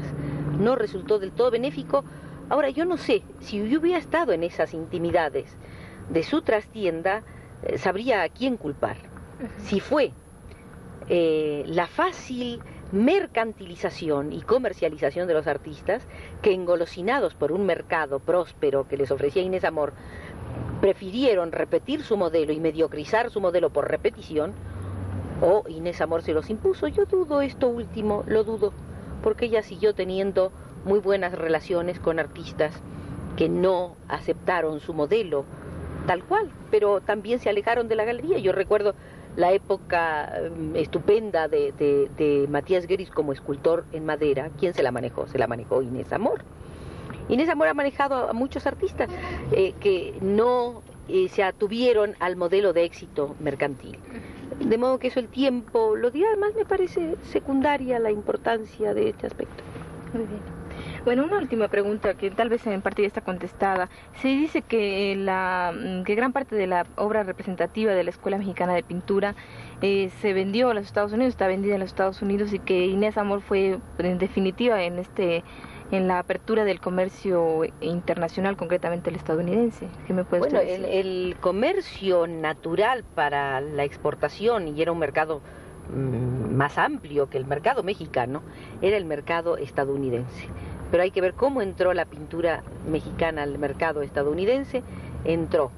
No 0.59 0.75
resultó 0.75 1.17
del 1.17 1.31
todo 1.31 1.49
benéfico. 1.51 2.03
Ahora, 2.49 2.69
yo 2.69 2.85
no 2.85 2.97
sé, 2.97 3.23
si 3.39 3.67
yo 3.67 3.79
hubiera 3.79 3.97
estado 3.97 4.31
en 4.33 4.43
esas 4.43 4.73
intimidades 4.73 5.55
de 6.09 6.23
su 6.23 6.41
trastienda, 6.41 7.23
eh, 7.63 7.77
sabría 7.77 8.21
a 8.21 8.29
quién 8.29 8.57
culpar. 8.57 8.97
Si 9.63 9.79
fue 9.79 10.11
la 11.09 11.87
fácil 11.87 12.59
mercantilización 12.91 14.33
y 14.33 14.41
comercialización 14.41 15.27
de 15.27 15.33
los 15.35 15.47
artistas 15.47 16.03
que 16.41 16.53
engolosinados 16.53 17.35
por 17.35 17.51
un 17.51 17.65
mercado 17.65 18.19
próspero 18.19 18.87
que 18.87 18.97
les 18.97 19.11
ofrecía 19.11 19.43
Inés 19.43 19.63
Amor, 19.63 19.93
prefirieron 20.81 21.51
repetir 21.51 22.03
su 22.03 22.17
modelo 22.17 22.51
y 22.53 22.59
mediocrizar 22.59 23.29
su 23.29 23.41
modelo 23.41 23.69
por 23.69 23.89
repetición, 23.89 24.53
o 25.41 25.63
Inés 25.67 26.01
Amor 26.01 26.23
se 26.23 26.33
los 26.33 26.49
impuso. 26.49 26.87
Yo 26.87 27.05
dudo 27.05 27.41
esto 27.41 27.67
último, 27.67 28.23
lo 28.27 28.43
dudo, 28.43 28.73
porque 29.23 29.45
ella 29.45 29.61
siguió 29.61 29.93
teniendo 29.93 30.51
muy 30.85 30.99
buenas 30.99 31.33
relaciones 31.33 31.99
con 31.99 32.19
artistas 32.19 32.73
que 33.37 33.49
no 33.49 33.95
aceptaron 34.07 34.79
su 34.79 34.93
modelo 34.93 35.45
tal 36.07 36.23
cual, 36.23 36.49
pero 36.71 37.01
también 37.01 37.39
se 37.39 37.49
alejaron 37.49 37.87
de 37.87 37.95
la 37.95 38.05
galería. 38.05 38.39
Yo 38.39 38.51
recuerdo 38.51 38.95
la 39.35 39.51
época 39.51 40.31
mm, 40.57 40.75
estupenda 40.75 41.47
de, 41.47 42.47
Matías 42.49 42.87
Gueris 42.87 43.09
como 43.09 43.33
escultor 43.33 43.85
en 43.93 44.05
madera, 44.05 44.49
¿quién 44.59 44.73
se 44.73 44.83
la 44.83 44.91
manejó? 44.91 45.27
Se 45.27 45.37
la 45.37 45.47
manejó 45.47 45.81
Inés 45.81 46.11
Amor. 46.11 46.43
Inés 47.27 47.49
Amor 47.49 47.67
ha 47.67 47.73
manejado 47.73 48.29
a 48.29 48.33
muchos 48.33 48.65
artistas 48.65 49.09
eh, 49.51 49.73
que 49.79 50.15
no 50.21 50.81
eh, 51.07 51.29
se 51.29 51.43
atuvieron 51.43 52.15
al 52.19 52.35
modelo 52.35 52.73
de 52.73 52.83
éxito 52.83 53.35
mercantil. 53.39 53.97
De 54.59 54.77
modo 54.77 54.99
que 54.99 55.07
eso 55.07 55.19
el 55.19 55.27
tiempo 55.27 55.95
lo 55.95 56.11
dirá, 56.11 56.27
además 56.29 56.53
me 56.55 56.65
parece 56.65 57.15
secundaria 57.23 57.99
la 57.99 58.11
importancia 58.11 58.93
de 58.93 59.09
este 59.09 59.27
aspecto. 59.27 59.63
Muy 60.13 60.25
bien. 60.25 60.58
Bueno, 61.05 61.23
una 61.23 61.37
última 61.37 61.67
pregunta 61.69 62.13
que 62.13 62.29
tal 62.29 62.49
vez 62.49 62.65
en 62.67 62.81
parte 62.81 63.03
ya 63.03 63.07
está 63.07 63.21
contestada. 63.21 63.89
Se 64.21 64.27
dice 64.27 64.61
que, 64.61 65.15
la, 65.15 65.73
mm, 65.73 66.03
que 66.03 66.15
gran 66.15 66.33
parte 66.33 66.55
de 66.55 66.67
la 66.67 66.85
obra 66.97 67.23
representativa 67.23 67.93
de 67.93 68.03
la 68.03 68.09
Escuela 68.09 68.37
Mexicana 68.37 68.73
de 68.73 68.83
Pintura 68.83 69.35
eh, 69.81 70.11
se 70.21 70.33
vendió 70.33 70.69
a 70.69 70.73
los 70.73 70.85
Estados 70.85 71.13
Unidos, 71.13 71.33
está 71.33 71.47
vendida 71.47 71.75
en 71.75 71.79
los 71.79 71.89
Estados 71.89 72.21
Unidos 72.21 72.53
y 72.53 72.59
que 72.59 72.85
Inés 72.85 73.17
Amor 73.17 73.41
fue 73.41 73.79
en 73.97 74.17
definitiva 74.17 74.83
en 74.83 74.99
este 74.99 75.43
en 75.91 76.07
la 76.07 76.19
apertura 76.19 76.65
del 76.65 76.79
comercio 76.79 77.63
internacional, 77.81 78.55
concretamente 78.57 79.09
el 79.09 79.15
estadounidense. 79.15 79.87
¿Qué 80.05 80.13
me 80.13 80.23
puedes 80.23 80.45
bueno, 80.45 80.59
decir? 80.59 80.85
El, 80.85 81.07
el 81.07 81.35
comercio 81.39 82.27
natural 82.27 83.03
para 83.15 83.59
la 83.59 83.85
exportación, 83.85 84.67
y 84.67 84.81
era 84.83 84.91
un 84.91 84.99
mercado 84.99 85.41
mm, 85.91 86.53
más 86.55 86.77
amplio 86.77 87.27
que 87.27 87.39
el 87.39 87.45
mercado 87.45 87.81
mexicano, 87.81 88.43
era 88.83 88.97
el 88.97 89.05
mercado 89.05 89.57
estadounidense. 89.57 90.47
Pero 90.91 91.03
hay 91.03 91.11
que 91.11 91.21
ver 91.21 91.33
cómo 91.33 91.61
entró 91.61 91.93
la 91.93 92.05
pintura 92.05 92.63
mexicana 92.89 93.43
al 93.43 93.57
mercado 93.57 94.01
estadounidense. 94.01 94.83
Entró 95.25 95.71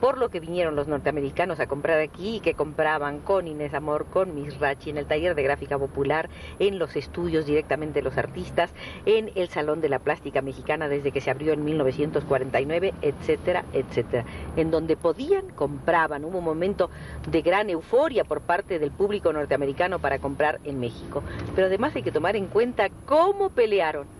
por 0.00 0.18
lo 0.18 0.28
que 0.28 0.40
vinieron 0.40 0.76
los 0.76 0.88
norteamericanos 0.88 1.60
a 1.60 1.66
comprar 1.66 2.00
aquí 2.00 2.36
y 2.36 2.40
que 2.40 2.54
compraban 2.54 3.18
con 3.20 3.48
Inés 3.48 3.74
Amor, 3.74 4.06
con 4.06 4.34
Misrachi, 4.34 4.90
en 4.90 4.98
el 4.98 5.06
taller 5.06 5.34
de 5.34 5.42
gráfica 5.42 5.78
popular, 5.78 6.28
en 6.58 6.78
los 6.78 6.96
estudios 6.96 7.46
directamente 7.46 8.02
los 8.02 8.16
artistas, 8.16 8.70
en 9.06 9.30
el 9.34 9.48
Salón 9.48 9.80
de 9.80 9.88
la 9.88 9.98
Plástica 9.98 10.42
Mexicana 10.42 10.88
desde 10.88 11.10
que 11.10 11.20
se 11.20 11.30
abrió 11.30 11.52
en 11.52 11.64
1949, 11.64 12.94
etcétera, 13.02 13.64
etcétera. 13.72 14.24
En 14.56 14.70
donde 14.70 14.96
podían, 14.96 15.48
compraban. 15.48 16.24
Hubo 16.24 16.38
un 16.38 16.44
momento 16.44 16.90
de 17.28 17.42
gran 17.42 17.70
euforia 17.70 18.24
por 18.24 18.40
parte 18.40 18.78
del 18.78 18.90
público 18.90 19.32
norteamericano 19.32 19.98
para 19.98 20.18
comprar 20.18 20.60
en 20.64 20.78
México. 20.80 21.22
Pero 21.54 21.66
además 21.66 21.94
hay 21.96 22.02
que 22.02 22.12
tomar 22.12 22.36
en 22.36 22.46
cuenta 22.46 22.88
cómo 23.06 23.50
pelearon 23.50 24.17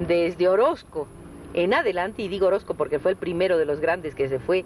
desde 0.00 0.48
Orozco 0.48 1.06
en 1.54 1.74
adelante, 1.74 2.22
y 2.22 2.28
digo 2.28 2.48
Orozco 2.48 2.74
porque 2.74 2.98
fue 2.98 3.12
el 3.12 3.16
primero 3.16 3.58
de 3.58 3.64
los 3.64 3.80
grandes 3.80 4.14
que 4.14 4.28
se 4.28 4.38
fue 4.38 4.64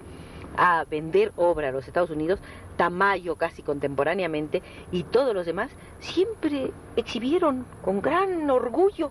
a 0.56 0.84
vender 0.90 1.32
obra 1.36 1.68
a 1.68 1.72
los 1.72 1.86
Estados 1.86 2.10
Unidos, 2.10 2.40
Tamayo 2.76 3.36
casi 3.36 3.62
contemporáneamente, 3.62 4.62
y 4.90 5.04
todos 5.04 5.34
los 5.34 5.46
demás 5.46 5.70
siempre 6.00 6.72
exhibieron 6.96 7.64
con 7.82 8.00
gran 8.00 8.50
orgullo 8.50 9.10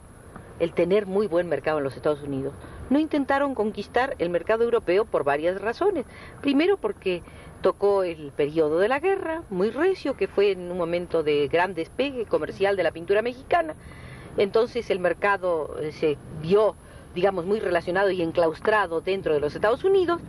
el 0.59 0.73
tener 0.73 1.05
muy 1.05 1.27
buen 1.27 1.47
mercado 1.47 1.77
en 1.77 1.85
los 1.85 1.95
Estados 1.95 2.21
Unidos. 2.21 2.53
No 2.89 2.99
intentaron 2.99 3.55
conquistar 3.55 4.15
el 4.19 4.29
mercado 4.29 4.63
europeo 4.63 5.05
por 5.05 5.23
varias 5.23 5.61
razones. 5.61 6.05
Primero 6.41 6.75
porque 6.75 7.21
tocó 7.61 8.03
el 8.03 8.31
periodo 8.35 8.79
de 8.79 8.87
la 8.87 8.99
guerra, 8.99 9.43
muy 9.49 9.69
recio, 9.69 10.17
que 10.17 10.27
fue 10.27 10.51
en 10.51 10.71
un 10.71 10.77
momento 10.77 11.23
de 11.23 11.47
gran 11.47 11.75
despegue 11.75 12.25
comercial 12.25 12.75
de 12.75 12.83
la 12.83 12.91
pintura 12.91 13.21
mexicana. 13.21 13.75
Entonces 14.37 14.89
el 14.89 14.99
mercado 14.99 15.75
eh, 15.81 15.91
se 15.91 16.17
vio, 16.41 16.75
digamos, 17.15 17.45
muy 17.45 17.59
relacionado 17.59 18.11
y 18.11 18.21
enclaustrado 18.21 19.01
dentro 19.01 19.33
de 19.33 19.39
los 19.39 19.55
Estados 19.55 19.83
Unidos. 19.83 20.21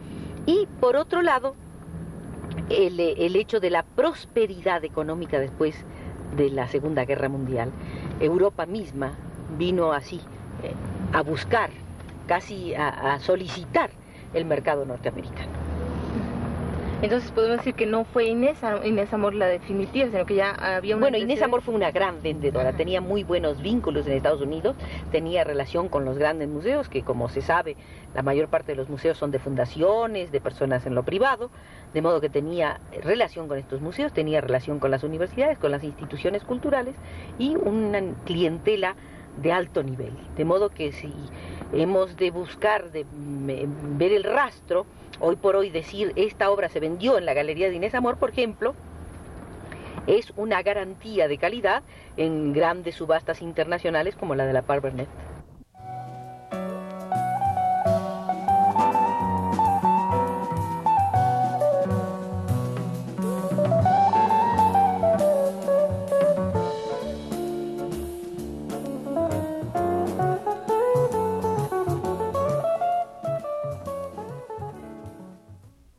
Y 0.47 0.67
por 0.81 0.97
otro 0.97 1.23
lado, 1.23 1.55
el, 2.69 2.99
hecho 3.37 3.61
de 3.61 3.71
la 3.71 3.83
prosperidad 3.83 4.85
económica 4.85 5.39
después 5.39 5.75
de 6.37 6.51
la 6.51 6.69
Segunda 6.69 7.05
Guerra 7.05 7.29
Mundial. 7.29 7.71
Europa 8.21 8.67
misma 8.67 9.13
vino 9.59 9.93
así 9.93 10.21
eh, 10.63 10.73
a 11.13 11.23
buscar, 11.23 11.71
casi 12.27 12.75
a 12.75 13.19
solicitar 13.21 13.91
el 14.35 14.45
mercado 14.45 14.85
norteamericano. 14.85 15.70
Entonces 17.03 17.31
podemos 17.31 17.57
decir 17.57 17.75
que 17.75 17.87
no 17.87 18.05
fue 18.05 18.27
Inés, 18.27 18.59
Inés 18.85 19.11
Amor 19.15 19.33
la 19.35 19.47
definitiva, 19.47 20.11
sino 20.11 20.27
que 20.27 20.35
ya 20.35 20.51
había 20.51 20.97
una... 20.97 21.07
Bueno, 21.07 21.17
Inés 21.17 21.41
Amor 21.41 21.63
fue 21.63 21.75
una 21.75 21.91
gran 21.91 22.21
vendedora, 22.21 22.75
tenía 22.75 23.01
muy 23.01 23.25
buenos 23.25 23.63
vínculos 23.63 24.07
en 24.07 24.13
Estados 24.13 24.43
Unidos, 24.43 24.77
tenía 25.11 25.43
relación 25.43 25.89
con 25.89 26.05
los 26.05 26.19
grandes 26.19 26.51
museos, 26.51 26.91
que 26.91 27.03
como 27.03 27.31
se 27.31 27.41
sabe, 27.41 27.77
la 28.15 28.21
mayor 28.21 28.49
parte 28.49 28.73
de 28.73 28.77
los 28.77 28.91
museos 28.91 29.17
son 29.17 29.31
de 29.31 29.39
fundaciones, 29.39 30.31
de 30.31 30.43
personas 30.43 30.85
en 30.85 30.95
lo 30.95 31.03
privado, 31.03 31.51
de 31.95 32.03
modo 32.03 32.21
que 32.21 32.29
tenía 32.29 32.81
relación 33.03 33.49
con 33.49 33.57
estos 33.57 33.81
museos, 33.81 34.13
tenía 34.13 34.43
relación 34.43 34.79
con 34.79 34.91
las 34.91 35.03
universidades, 35.03 35.59
con 35.59 35.71
las 35.71 35.83
instituciones 35.83 36.45
culturales 36.45 36.95
y 37.39 37.57
una 37.57 38.03
clientela 38.27 38.95
de 39.41 39.53
alto 39.53 39.83
nivel. 39.83 40.13
De 40.37 40.45
modo 40.45 40.69
que 40.69 40.93
si 40.93 41.11
hemos 41.73 42.15
de 42.19 42.31
buscar, 42.31 42.91
de 42.91 43.07
ver 43.97 44.13
el 44.13 44.25
rastro, 44.25 44.85
hoy 45.21 45.37
por 45.37 45.57
hoy 45.57 45.71
decir 45.71 46.13
esta 46.17 46.51
obra 46.51 46.69
se 46.69 46.81
vendió 46.81 47.19
en 47.19 47.27
la 47.27 47.35
Galería 47.35 47.69
de 47.69 47.77
Inés 47.77 47.95
Amor, 47.95 48.17
por 48.17 48.31
ejemplo, 48.31 48.75
es 50.07 50.33
una 50.37 50.63
garantía 50.63 51.29
de 51.29 51.39
calidad 51.39 51.83
en 52.17 52.53
grandes 52.53 52.97
subastas 52.97 53.43
internacionales 53.43 54.17
como 54.17 54.35
la 54.35 54.47
de 54.47 54.53
la 54.53 54.63
Par 54.63 54.81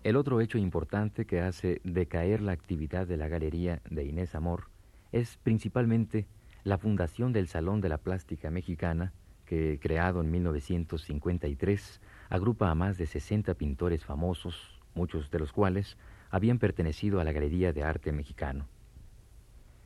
El 0.03 0.15
otro 0.15 0.41
hecho 0.41 0.57
importante 0.57 1.25
que 1.25 1.41
hace 1.41 1.79
decaer 1.83 2.41
la 2.41 2.53
actividad 2.53 3.05
de 3.05 3.17
la 3.17 3.27
Galería 3.27 3.81
de 3.87 4.03
Inés 4.03 4.33
Amor 4.33 4.63
es 5.11 5.37
principalmente 5.43 6.25
la 6.63 6.79
fundación 6.79 7.33
del 7.33 7.47
Salón 7.47 7.81
de 7.81 7.89
la 7.89 7.99
Plástica 7.99 8.49
Mexicana, 8.49 9.13
que, 9.45 9.77
creado 9.79 10.21
en 10.21 10.31
1953, 10.31 12.01
agrupa 12.29 12.71
a 12.71 12.75
más 12.75 12.97
de 12.97 13.05
60 13.05 13.53
pintores 13.53 14.03
famosos, 14.03 14.81
muchos 14.95 15.29
de 15.29 15.37
los 15.37 15.51
cuales 15.51 15.97
habían 16.31 16.57
pertenecido 16.57 17.19
a 17.19 17.23
la 17.23 17.31
Galería 17.31 17.71
de 17.71 17.83
Arte 17.83 18.11
Mexicano. 18.11 18.65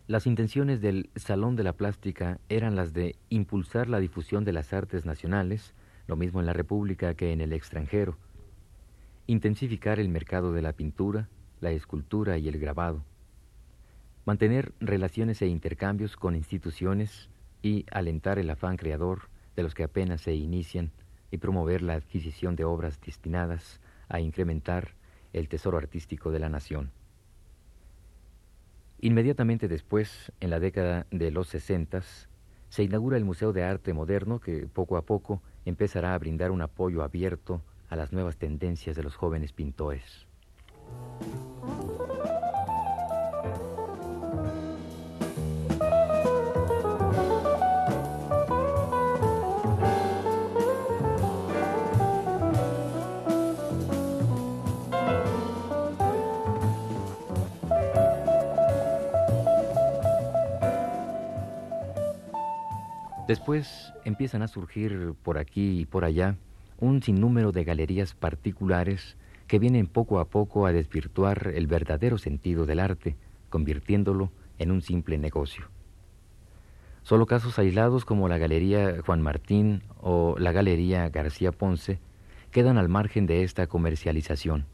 Las 0.08 0.28
intenciones 0.28 0.80
del 0.80 1.10
Salón 1.18 1.58
de 1.58 1.64
la 1.64 1.74
Plástica 1.74 2.40
eran 2.48 2.78
las 2.78 2.94
de 2.94 3.18
impulsar 3.28 3.90
la 3.90 4.00
difusión 4.00 4.46
de 4.46 4.54
las 4.54 4.72
artes 4.72 5.06
nacionales, 5.06 5.74
lo 6.08 6.16
mismo 6.16 6.40
en 6.40 6.46
la 6.46 6.54
República 6.54 7.16
que 7.16 7.34
en 7.34 7.42
el 7.42 7.52
extranjero, 7.52 8.18
intensificar 9.28 10.00
el 10.00 10.10
mercado 10.10 10.54
de 10.54 10.62
la 10.62 10.74
pintura, 10.74 11.30
la 11.60 11.72
escultura 11.72 12.38
y 12.38 12.48
el 12.48 12.60
grabado, 12.60 13.04
mantener 14.26 14.74
relaciones 14.80 15.42
e 15.42 15.48
intercambios 15.48 16.16
con 16.16 16.36
instituciones 16.36 17.30
y 17.62 17.86
alentar 17.92 18.38
el 18.38 18.50
afán 18.50 18.78
creador 18.78 19.30
de 19.56 19.64
los 19.64 19.74
que 19.74 19.84
apenas 19.84 20.22
se 20.22 20.36
inician 20.36 20.92
y 21.32 21.38
promover 21.38 21.82
la 21.82 21.94
adquisición 21.94 22.56
de 22.56 22.66
obras 22.66 23.00
destinadas 23.02 23.80
a 24.10 24.20
incrementar 24.20 24.94
el 25.34 25.48
tesoro 25.50 25.78
artístico 25.78 26.32
de 26.32 26.40
la 26.40 26.50
nación. 26.50 26.92
Inmediatamente 29.02 29.68
después, 29.68 30.32
en 30.40 30.50
la 30.52 30.60
década 30.60 31.08
de 31.12 31.32
los 31.32 31.48
sesentas, 31.48 32.30
se 32.70 32.84
inaugura 32.84 33.18
el 33.18 33.26
Museo 33.26 33.54
de 33.54 33.64
Arte 33.64 33.94
Moderno 33.94 34.40
que 34.40 34.68
poco 34.68 34.98
a 34.98 35.04
poco 35.04 35.42
empezará 35.66 36.14
a 36.14 36.20
brindar 36.20 36.52
un 36.52 36.62
apoyo 36.62 37.04
abierto 37.04 37.62
a 37.96 37.98
las 37.98 38.12
nuevas 38.12 38.36
tendencias 38.36 38.94
de 38.98 39.04
los 39.04 39.16
jóvenes 39.16 39.54
pintores. 39.54 40.28
Después 63.26 63.94
empiezan 64.04 64.42
a 64.42 64.50
surgir 64.50 65.14
por 65.24 65.38
aquí 65.38 65.80
y 65.80 65.86
por 65.86 66.04
allá 66.04 66.36
un 66.80 67.02
sinnúmero 67.02 67.52
de 67.52 67.64
galerías 67.64 68.14
particulares 68.14 69.18
que 69.48 69.60
vienen 69.60 69.88
poco 69.88 70.20
a 70.20 70.26
poco 70.26 70.66
a 70.66 70.72
desvirtuar 70.72 71.52
el 71.56 71.68
verdadero 71.68 72.18
sentido 72.18 72.66
del 72.66 72.80
arte, 72.80 73.16
convirtiéndolo 73.50 74.32
en 74.58 74.72
un 74.72 74.82
simple 74.82 75.18
negocio. 75.18 75.66
Solo 77.04 77.28
casos 77.28 77.60
aislados 77.60 78.04
como 78.04 78.28
la 78.28 78.40
Galería 78.40 79.02
Juan 79.06 79.22
Martín 79.22 79.84
o 80.02 80.36
la 80.40 80.52
Galería 80.52 81.08
García 81.10 81.52
Ponce 81.52 82.00
quedan 82.50 82.78
al 82.78 82.90
margen 82.90 83.28
de 83.28 83.44
esta 83.44 83.68
comercialización. 83.68 84.66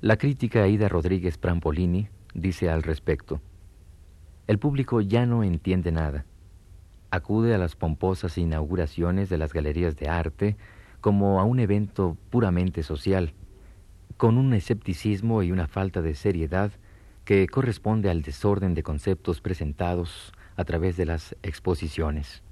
La 0.00 0.16
crítica 0.16 0.64
Aida 0.64 0.88
Rodríguez 0.88 1.38
Prampolini 1.38 2.08
dice 2.34 2.70
al 2.70 2.82
respecto, 2.82 3.40
el 4.46 4.58
público 4.58 5.00
ya 5.00 5.26
no 5.26 5.44
entiende 5.44 5.92
nada 5.92 6.24
acude 7.10 7.54
a 7.54 7.58
las 7.58 7.76
pomposas 7.76 8.38
inauguraciones 8.38 9.28
de 9.28 9.38
las 9.38 9.52
galerías 9.52 9.96
de 9.96 10.08
arte 10.08 10.56
como 11.00 11.40
a 11.40 11.44
un 11.44 11.60
evento 11.60 12.16
puramente 12.30 12.82
social, 12.82 13.32
con 14.16 14.36
un 14.36 14.52
escepticismo 14.52 15.42
y 15.42 15.52
una 15.52 15.68
falta 15.68 16.02
de 16.02 16.14
seriedad 16.14 16.72
que 17.24 17.46
corresponde 17.46 18.10
al 18.10 18.22
desorden 18.22 18.74
de 18.74 18.82
conceptos 18.82 19.40
presentados 19.40 20.32
a 20.56 20.64
través 20.64 20.96
de 20.96 21.06
las 21.06 21.36
exposiciones. 21.42 22.42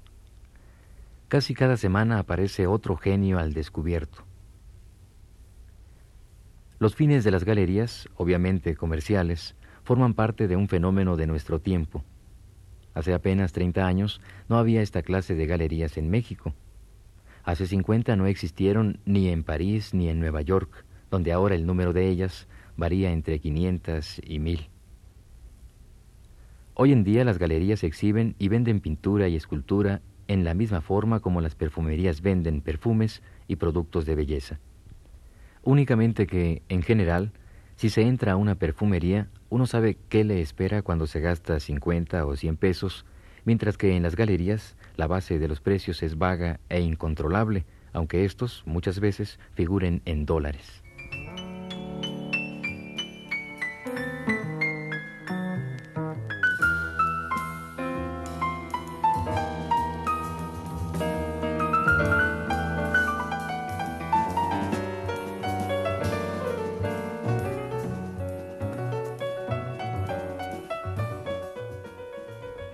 Casi 1.27 1.53
cada 1.53 1.75
semana 1.75 2.19
aparece 2.19 2.67
otro 2.67 2.95
genio 2.95 3.37
al 3.37 3.53
descubierto. 3.53 4.23
Los 6.79 6.95
fines 6.95 7.23
de 7.23 7.31
las 7.31 7.43
galerías, 7.43 8.07
obviamente 8.15 8.75
comerciales, 8.75 9.55
forman 9.83 10.13
parte 10.13 10.47
de 10.47 10.55
un 10.55 10.67
fenómeno 10.67 11.17
de 11.17 11.27
nuestro 11.27 11.59
tiempo. 11.59 12.03
Hace 12.97 13.13
apenas 13.13 13.53
30 13.53 13.85
años 13.85 14.21
no 14.49 14.57
había 14.57 14.81
esta 14.81 15.03
clase 15.03 15.35
de 15.35 15.45
galerías 15.45 15.99
en 15.99 16.09
México. 16.09 16.55
Hace 17.43 17.67
50 17.67 18.15
no 18.15 18.25
existieron 18.25 19.01
ni 19.05 19.29
en 19.29 19.43
París 19.43 19.93
ni 19.93 20.09
en 20.09 20.19
Nueva 20.19 20.41
York, 20.41 20.83
donde 21.11 21.31
ahora 21.31 21.53
el 21.53 21.67
número 21.67 21.93
de 21.93 22.09
ellas 22.09 22.47
varía 22.75 23.11
entre 23.11 23.37
500 23.37 24.19
y 24.25 24.39
1000. 24.39 24.69
Hoy 26.73 26.91
en 26.91 27.03
día 27.03 27.23
las 27.23 27.37
galerías 27.37 27.83
exhiben 27.83 28.33
y 28.39 28.47
venden 28.47 28.79
pintura 28.79 29.27
y 29.27 29.35
escultura 29.35 30.01
en 30.27 30.43
la 30.43 30.55
misma 30.55 30.81
forma 30.81 31.19
como 31.19 31.39
las 31.39 31.53
perfumerías 31.53 32.21
venden 32.21 32.61
perfumes 32.61 33.21
y 33.47 33.57
productos 33.57 34.07
de 34.07 34.15
belleza. 34.15 34.59
Únicamente 35.61 36.25
que, 36.25 36.63
en 36.67 36.81
general, 36.81 37.31
si 37.75 37.91
se 37.91 38.01
entra 38.01 38.31
a 38.31 38.37
una 38.37 38.55
perfumería, 38.55 39.27
uno 39.49 39.65
sabe 39.65 39.97
qué 40.09 40.23
le 40.23 40.41
espera 40.41 40.81
cuando 40.81 41.07
se 41.07 41.19
gasta 41.19 41.59
50 41.59 42.25
o 42.25 42.35
100 42.35 42.57
pesos, 42.57 43.05
mientras 43.45 43.77
que 43.77 43.95
en 43.95 44.03
las 44.03 44.15
galerías 44.15 44.75
la 44.95 45.07
base 45.07 45.39
de 45.39 45.47
los 45.47 45.61
precios 45.61 46.03
es 46.03 46.17
vaga 46.17 46.59
e 46.69 46.81
incontrolable, 46.81 47.65
aunque 47.93 48.25
estos 48.25 48.63
muchas 48.65 48.99
veces 48.99 49.39
figuren 49.53 50.01
en 50.05 50.25
dólares. 50.25 50.83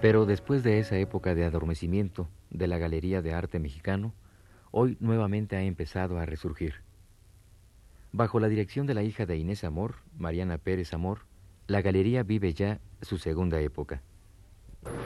Pero 0.04 0.26
después 0.26 0.64
de 0.64 0.80
esa 0.80 0.98
época 0.98 1.34
de 1.34 1.46
adormecimiento 1.46 2.28
de 2.50 2.68
la 2.68 2.78
Galería 2.78 3.22
de 3.22 3.34
Arte 3.34 3.58
Mexicano, 3.58 4.14
hoy 4.70 4.98
nuevamente 5.00 5.56
ha 5.56 5.62
empezado 5.62 6.20
a 6.20 6.26
resurgir. 6.26 6.82
Bajo 8.12 8.42
la 8.42 8.50
dirección 8.50 8.86
de 8.86 8.96
la 8.96 9.04
hija 9.04 9.26
de 9.26 9.38
Inés 9.38 9.64
Amor, 9.64 9.96
Mariana 10.18 10.58
Pérez 10.58 10.94
Amor, 10.94 11.20
la 11.68 11.82
galería 11.82 12.24
vive 12.24 12.54
ya 12.54 12.82
su 13.02 13.18
segunda 13.18 13.62
época. 13.62 14.02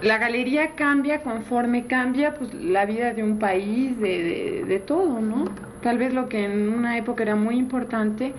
La 0.02 0.18
galería 0.18 0.74
cambia 0.74 1.22
conforme 1.22 1.86
cambia 1.86 2.34
pues, 2.34 2.52
la 2.56 2.88
vida 2.88 3.14
de 3.14 3.22
un 3.22 3.38
país, 3.38 4.00
de, 4.00 4.66
de 4.66 4.80
todo, 4.80 5.22
¿no? 5.22 5.46
Tal 5.84 6.00
vez 6.00 6.12
lo 6.12 6.28
que 6.28 6.44
en 6.44 6.70
una 6.70 6.98
época 6.98 7.22
era 7.22 7.36
muy 7.36 7.60
importante, 7.60 8.34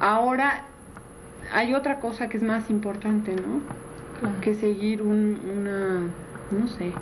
ahora 0.00 0.64
hay 1.52 1.74
otra 1.74 2.00
cosa 2.00 2.28
que 2.28 2.38
es 2.38 2.42
más 2.42 2.70
importante, 2.70 3.36
¿no? 3.36 3.87
Que 4.40 4.54
seguir 4.54 5.02
un, 5.02 5.38
una, 5.58 6.00
no 6.50 6.68
sé, 6.68 6.92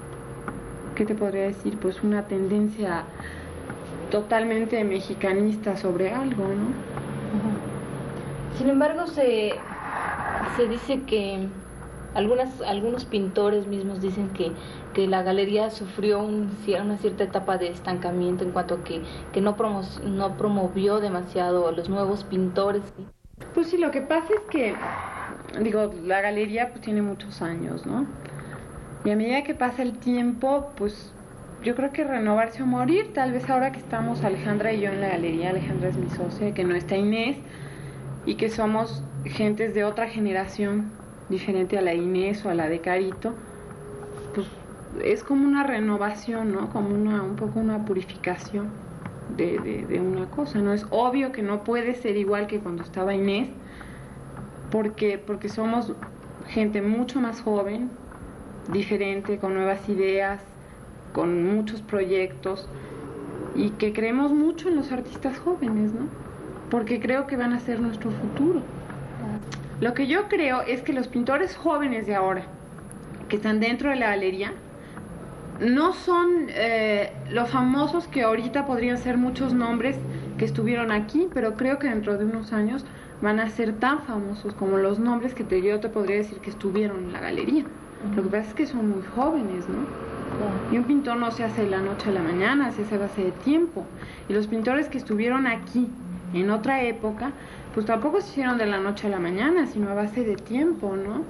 ¿qué 0.95 1.05
te 1.05 1.15
podría 1.15 1.43
decir? 1.43 1.79
Pues 1.79 2.03
una 2.03 2.23
tendencia 2.27 3.05
totalmente 4.11 4.83
mexicanista 4.85 5.77
sobre 5.77 6.13
algo, 6.13 6.45
¿no? 6.45 6.97
Sin 8.59 8.69
embargo, 8.69 9.07
se, 9.07 9.55
se 10.57 10.69
dice 10.69 11.03
que 11.03 11.47
algunas, 12.15 12.63
algunos 12.63 13.05
pintores 13.05 13.67
mismos 13.67 14.01
dicen 14.01 14.29
que, 14.31 14.53
que 14.95 15.07
la 15.07 15.23
galería 15.23 15.71
sufrió 15.71 16.21
un, 16.21 16.51
una 16.83 16.97
cierta 16.97 17.25
etapa 17.25 17.59
de 17.59 17.69
estancamiento 17.69 18.45
en 18.45 18.53
cuanto 18.53 18.75
a 18.75 18.85
que, 18.85 19.03
que 19.33 19.41
no, 19.43 19.57
no 20.05 20.37
promovió 20.37 21.01
demasiado 21.01 21.69
a 21.69 21.73
los 21.73 21.91
nuevos 21.91 22.25
pintores. 22.25 22.83
Pues 23.55 23.69
sí, 23.69 23.77
lo 23.77 23.91
que 23.91 24.01
pasa 24.01 24.29
es 24.33 24.41
que 24.51 24.75
digo, 25.61 25.93
la 26.05 26.21
galería 26.21 26.71
pues 26.71 26.81
tiene 26.83 27.03
muchos 27.03 27.43
años, 27.43 27.87
¿no? 27.87 28.07
Y 29.05 29.11
a 29.11 29.17
medida 29.17 29.43
que 29.45 29.55
pasa 29.55 29.83
el 29.83 29.99
tiempo, 29.99 30.73
pues 30.77 31.15
yo 31.63 31.75
creo 31.75 31.93
que 31.93 32.05
renovarse 32.05 32.63
o 32.63 32.67
morir, 32.67 33.13
tal 33.15 33.33
vez 33.33 33.49
ahora 33.49 33.73
que 33.73 33.79
estamos 33.79 34.25
Alejandra 34.25 34.73
y 34.73 34.81
yo 34.81 34.91
en 34.91 35.01
la 35.01 35.09
galería, 35.09 35.51
Alejandra 35.51 35.89
es 35.89 35.97
mi 35.97 36.11
socia, 36.11 36.53
que 36.55 36.65
no 36.65 36.75
está 36.75 36.97
Inés, 36.97 37.39
y 38.25 38.35
que 38.35 38.51
somos 38.51 39.03
gentes 39.25 39.75
de 39.75 39.85
otra 39.85 40.09
generación, 40.09 40.91
diferente 41.29 41.79
a 41.79 41.83
la 41.83 41.95
Inés 41.95 42.45
o 42.45 42.51
a 42.51 42.55
la 42.55 42.69
de 42.69 42.81
Carito, 42.81 43.33
pues 44.35 44.47
es 45.05 45.23
como 45.25 45.47
una 45.47 45.63
renovación, 45.65 46.53
¿no? 46.53 46.71
Como 46.71 46.89
una, 46.95 47.23
un 47.23 47.37
poco 47.37 47.61
una 47.61 47.85
purificación 47.85 48.69
de, 49.37 49.59
de, 49.59 49.87
de 49.87 50.01
una 50.01 50.27
cosa, 50.27 50.59
¿no? 50.61 50.73
Es 50.73 50.87
obvio 50.91 51.33
que 51.33 51.43
no 51.43 51.65
puede 51.65 51.95
ser 51.95 52.17
igual 52.17 52.47
que 52.47 52.61
cuando 52.61 52.83
estaba 52.83 53.15
Inés, 53.15 53.49
porque, 54.71 55.19
porque 55.19 55.49
somos 55.49 55.93
gente 56.49 56.83
mucho 56.83 57.21
más 57.21 57.41
joven, 57.41 57.91
diferente, 58.73 59.39
con 59.39 59.55
nuevas 59.55 59.89
ideas, 59.89 60.41
con 61.13 61.45
muchos 61.45 61.81
proyectos 61.83 62.69
y 63.55 63.71
que 63.71 63.93
creemos 63.93 64.33
mucho 64.33 64.69
en 64.69 64.77
los 64.77 64.93
artistas 64.93 65.39
jóvenes, 65.39 65.93
¿no? 65.93 66.07
Porque 66.71 67.01
creo 67.01 67.27
que 67.27 67.37
van 67.37 67.53
a 67.53 67.61
ser 67.61 67.81
nuestro 67.81 68.11
futuro. 68.11 68.61
Lo 69.81 69.95
que 69.95 70.07
yo 70.07 70.29
creo 70.29 70.63
es 70.63 70.83
que 70.83 70.93
los 70.93 71.09
pintores 71.09 71.57
jóvenes 71.57 72.07
de 72.07 72.15
ahora, 72.15 72.45
que 73.29 73.37
están 73.37 73.61
dentro 73.61 73.91
de 73.91 73.97
la 73.97 74.09
galería, 74.09 74.53
no 75.61 75.95
son 75.95 76.49
eh, 76.49 77.13
los 77.31 77.49
famosos 77.49 78.07
que 78.09 78.23
ahorita 78.23 78.67
podrían 78.67 78.99
ser 78.99 79.17
muchos 79.17 79.55
nombres 79.55 79.97
que 80.39 80.45
estuvieron 80.45 80.91
aquí, 80.93 81.29
pero 81.33 81.57
creo 81.57 81.79
que 81.79 81.89
dentro 81.89 82.19
de 82.19 82.25
unos 82.25 82.53
años 82.53 82.85
van 83.23 83.41
a 83.41 83.49
ser 83.49 83.73
tan 83.75 84.03
famosos 84.03 84.55
como 84.55 84.79
los 84.79 84.99
nombres 84.99 85.35
que 85.35 85.45
te, 85.45 85.63
yo 85.63 85.81
te 85.81 85.89
podría 85.89 86.17
decir 86.17 86.39
que 86.39 86.51
estuvieron 86.51 87.05
en 87.05 87.13
la 87.13 87.21
galería. 87.21 87.65
Lo 88.15 88.23
que 88.23 88.29
pasa 88.29 88.49
es 88.49 88.55
que 88.55 88.67
son 88.67 88.91
muy 88.91 89.03
jóvenes, 89.15 89.69
¿no? 89.69 89.87
Y 90.71 90.79
un 90.79 90.85
pintor 90.85 91.17
no 91.17 91.31
se 91.31 91.45
hace 91.45 91.63
de 91.63 91.71
la 91.71 91.81
noche 91.81 92.11
a 92.11 92.13
la 92.13 92.23
mañana, 92.23 92.71
se 92.73 92.83
hace 92.83 92.97
a 92.97 92.99
base 92.99 93.25
de 93.25 93.33
tiempo. 93.33 93.87
Y 94.29 94.33
los 94.33 94.47
pintores 94.47 94.89
que 94.89 94.99
estuvieron 94.99 95.47
aquí 95.47 95.89
en 96.35 96.51
otra 96.51 96.83
época, 96.83 97.33
pues 97.75 97.87
tampoco 97.87 98.21
se 98.21 98.29
hicieron 98.31 98.59
de 98.59 98.67
la 98.67 98.79
noche 98.79 99.07
a 99.07 99.11
la 99.11 99.19
mañana, 99.19 99.67
sino 99.67 99.91
a 99.91 99.95
base 99.95 100.25
de 100.25 100.37
tiempo, 100.37 100.97
¿no? 100.97 101.25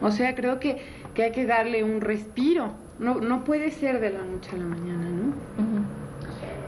O 0.00 0.10
sea, 0.10 0.34
creo 0.34 0.58
que, 0.58 0.82
que 1.14 1.24
hay 1.24 1.32
que 1.32 1.46
darle 1.46 1.84
un 1.84 2.00
respiro. 2.00 2.72
No, 2.98 3.20
no 3.20 3.44
puede 3.44 3.70
ser 3.70 4.00
de 4.00 4.10
la 4.10 4.24
noche 4.24 4.56
a 4.56 4.58
la 4.58 4.66
mañana, 4.66 5.10
¿no? 5.10 5.34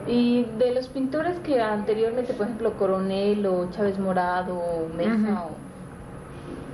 Y 0.07 0.45
de 0.59 0.75
los 0.75 0.89
pintores 0.89 1.39
que 1.41 1.63
anteriormente, 1.63 2.35
por 2.35 2.47
ejemplo, 2.47 2.73
Coronel 2.75 3.47
o 3.47 3.71
Chávez 3.71 3.99
Morado 3.99 4.55
o 4.55 4.89
Mesa 4.95 5.47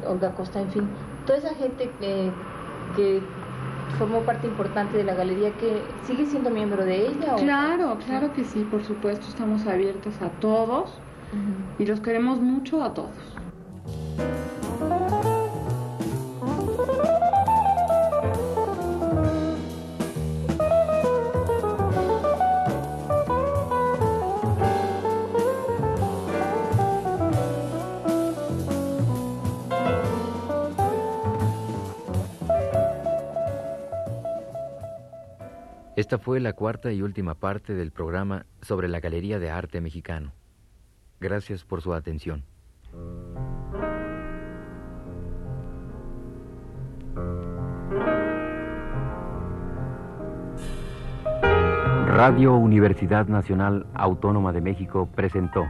o 0.07 0.11
Olga 0.11 0.33
Costa, 0.33 0.61
en 0.61 0.71
fin, 0.71 0.88
toda 1.27 1.38
esa 1.38 1.55
gente 1.55 1.90
que, 2.01 2.31
que 2.97 3.23
formó 3.99 4.21
parte 4.23 4.47
importante 4.47 4.97
de 4.97 5.05
la 5.05 5.14
galería, 5.14 5.53
que 5.53 5.83
sigue 6.07 6.27
siendo 6.27 6.51
miembro 6.51 6.85
de 6.85 7.07
ella. 7.07 7.37
Claro, 7.37 7.99
claro 8.05 8.33
que 8.33 8.45
sí, 8.45 8.66
por 8.71 8.83
supuesto, 8.85 9.27
estamos 9.29 9.66
abiertos 9.66 10.14
a 10.23 10.29
todos 10.40 10.90
y 11.79 11.87
los 11.87 12.01
queremos 12.01 12.40
mucho 12.40 12.83
a 12.83 12.95
todos. 12.95 13.11
Esta 36.01 36.17
fue 36.17 36.41
la 36.41 36.55
cuarta 36.55 36.91
y 36.93 37.03
última 37.03 37.35
parte 37.35 37.75
del 37.75 37.91
programa 37.91 38.47
sobre 38.63 38.89
la 38.89 39.01
Galería 39.01 39.39
de 39.39 39.51
Arte 39.51 39.83
Mexicano. 39.83 40.33
Gracias 41.21 41.63
por 41.63 41.83
su 41.83 41.93
atención. 41.93 42.43
Radio 52.07 52.55
Universidad 52.55 53.27
Nacional 53.27 53.87
Autónoma 53.93 54.53
de 54.55 54.63
México 54.63 55.07
presentó 55.15 55.67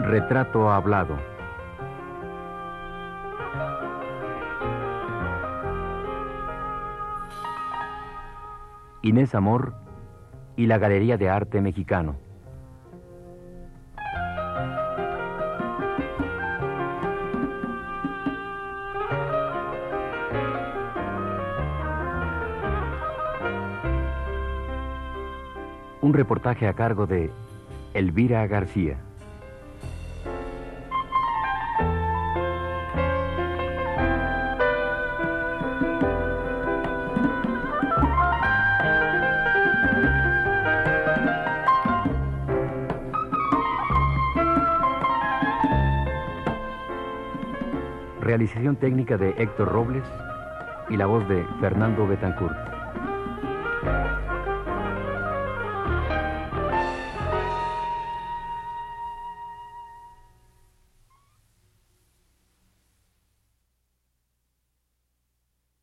Retrato 0.00 0.72
Hablado. 0.72 1.31
Inés 9.04 9.34
Amor 9.34 9.74
y 10.56 10.66
la 10.66 10.78
Galería 10.78 11.16
de 11.16 11.28
Arte 11.28 11.60
Mexicano. 11.60 12.14
Un 26.00 26.14
reportaje 26.14 26.68
a 26.68 26.74
cargo 26.74 27.06
de 27.06 27.30
Elvira 27.94 28.46
García. 28.46 28.98
Técnica 48.82 49.16
de 49.16 49.30
Héctor 49.38 49.68
Robles 49.68 50.02
y 50.90 50.96
la 50.96 51.06
voz 51.06 51.26
de 51.28 51.46
Fernando 51.60 52.04
Betancourt. 52.04 52.61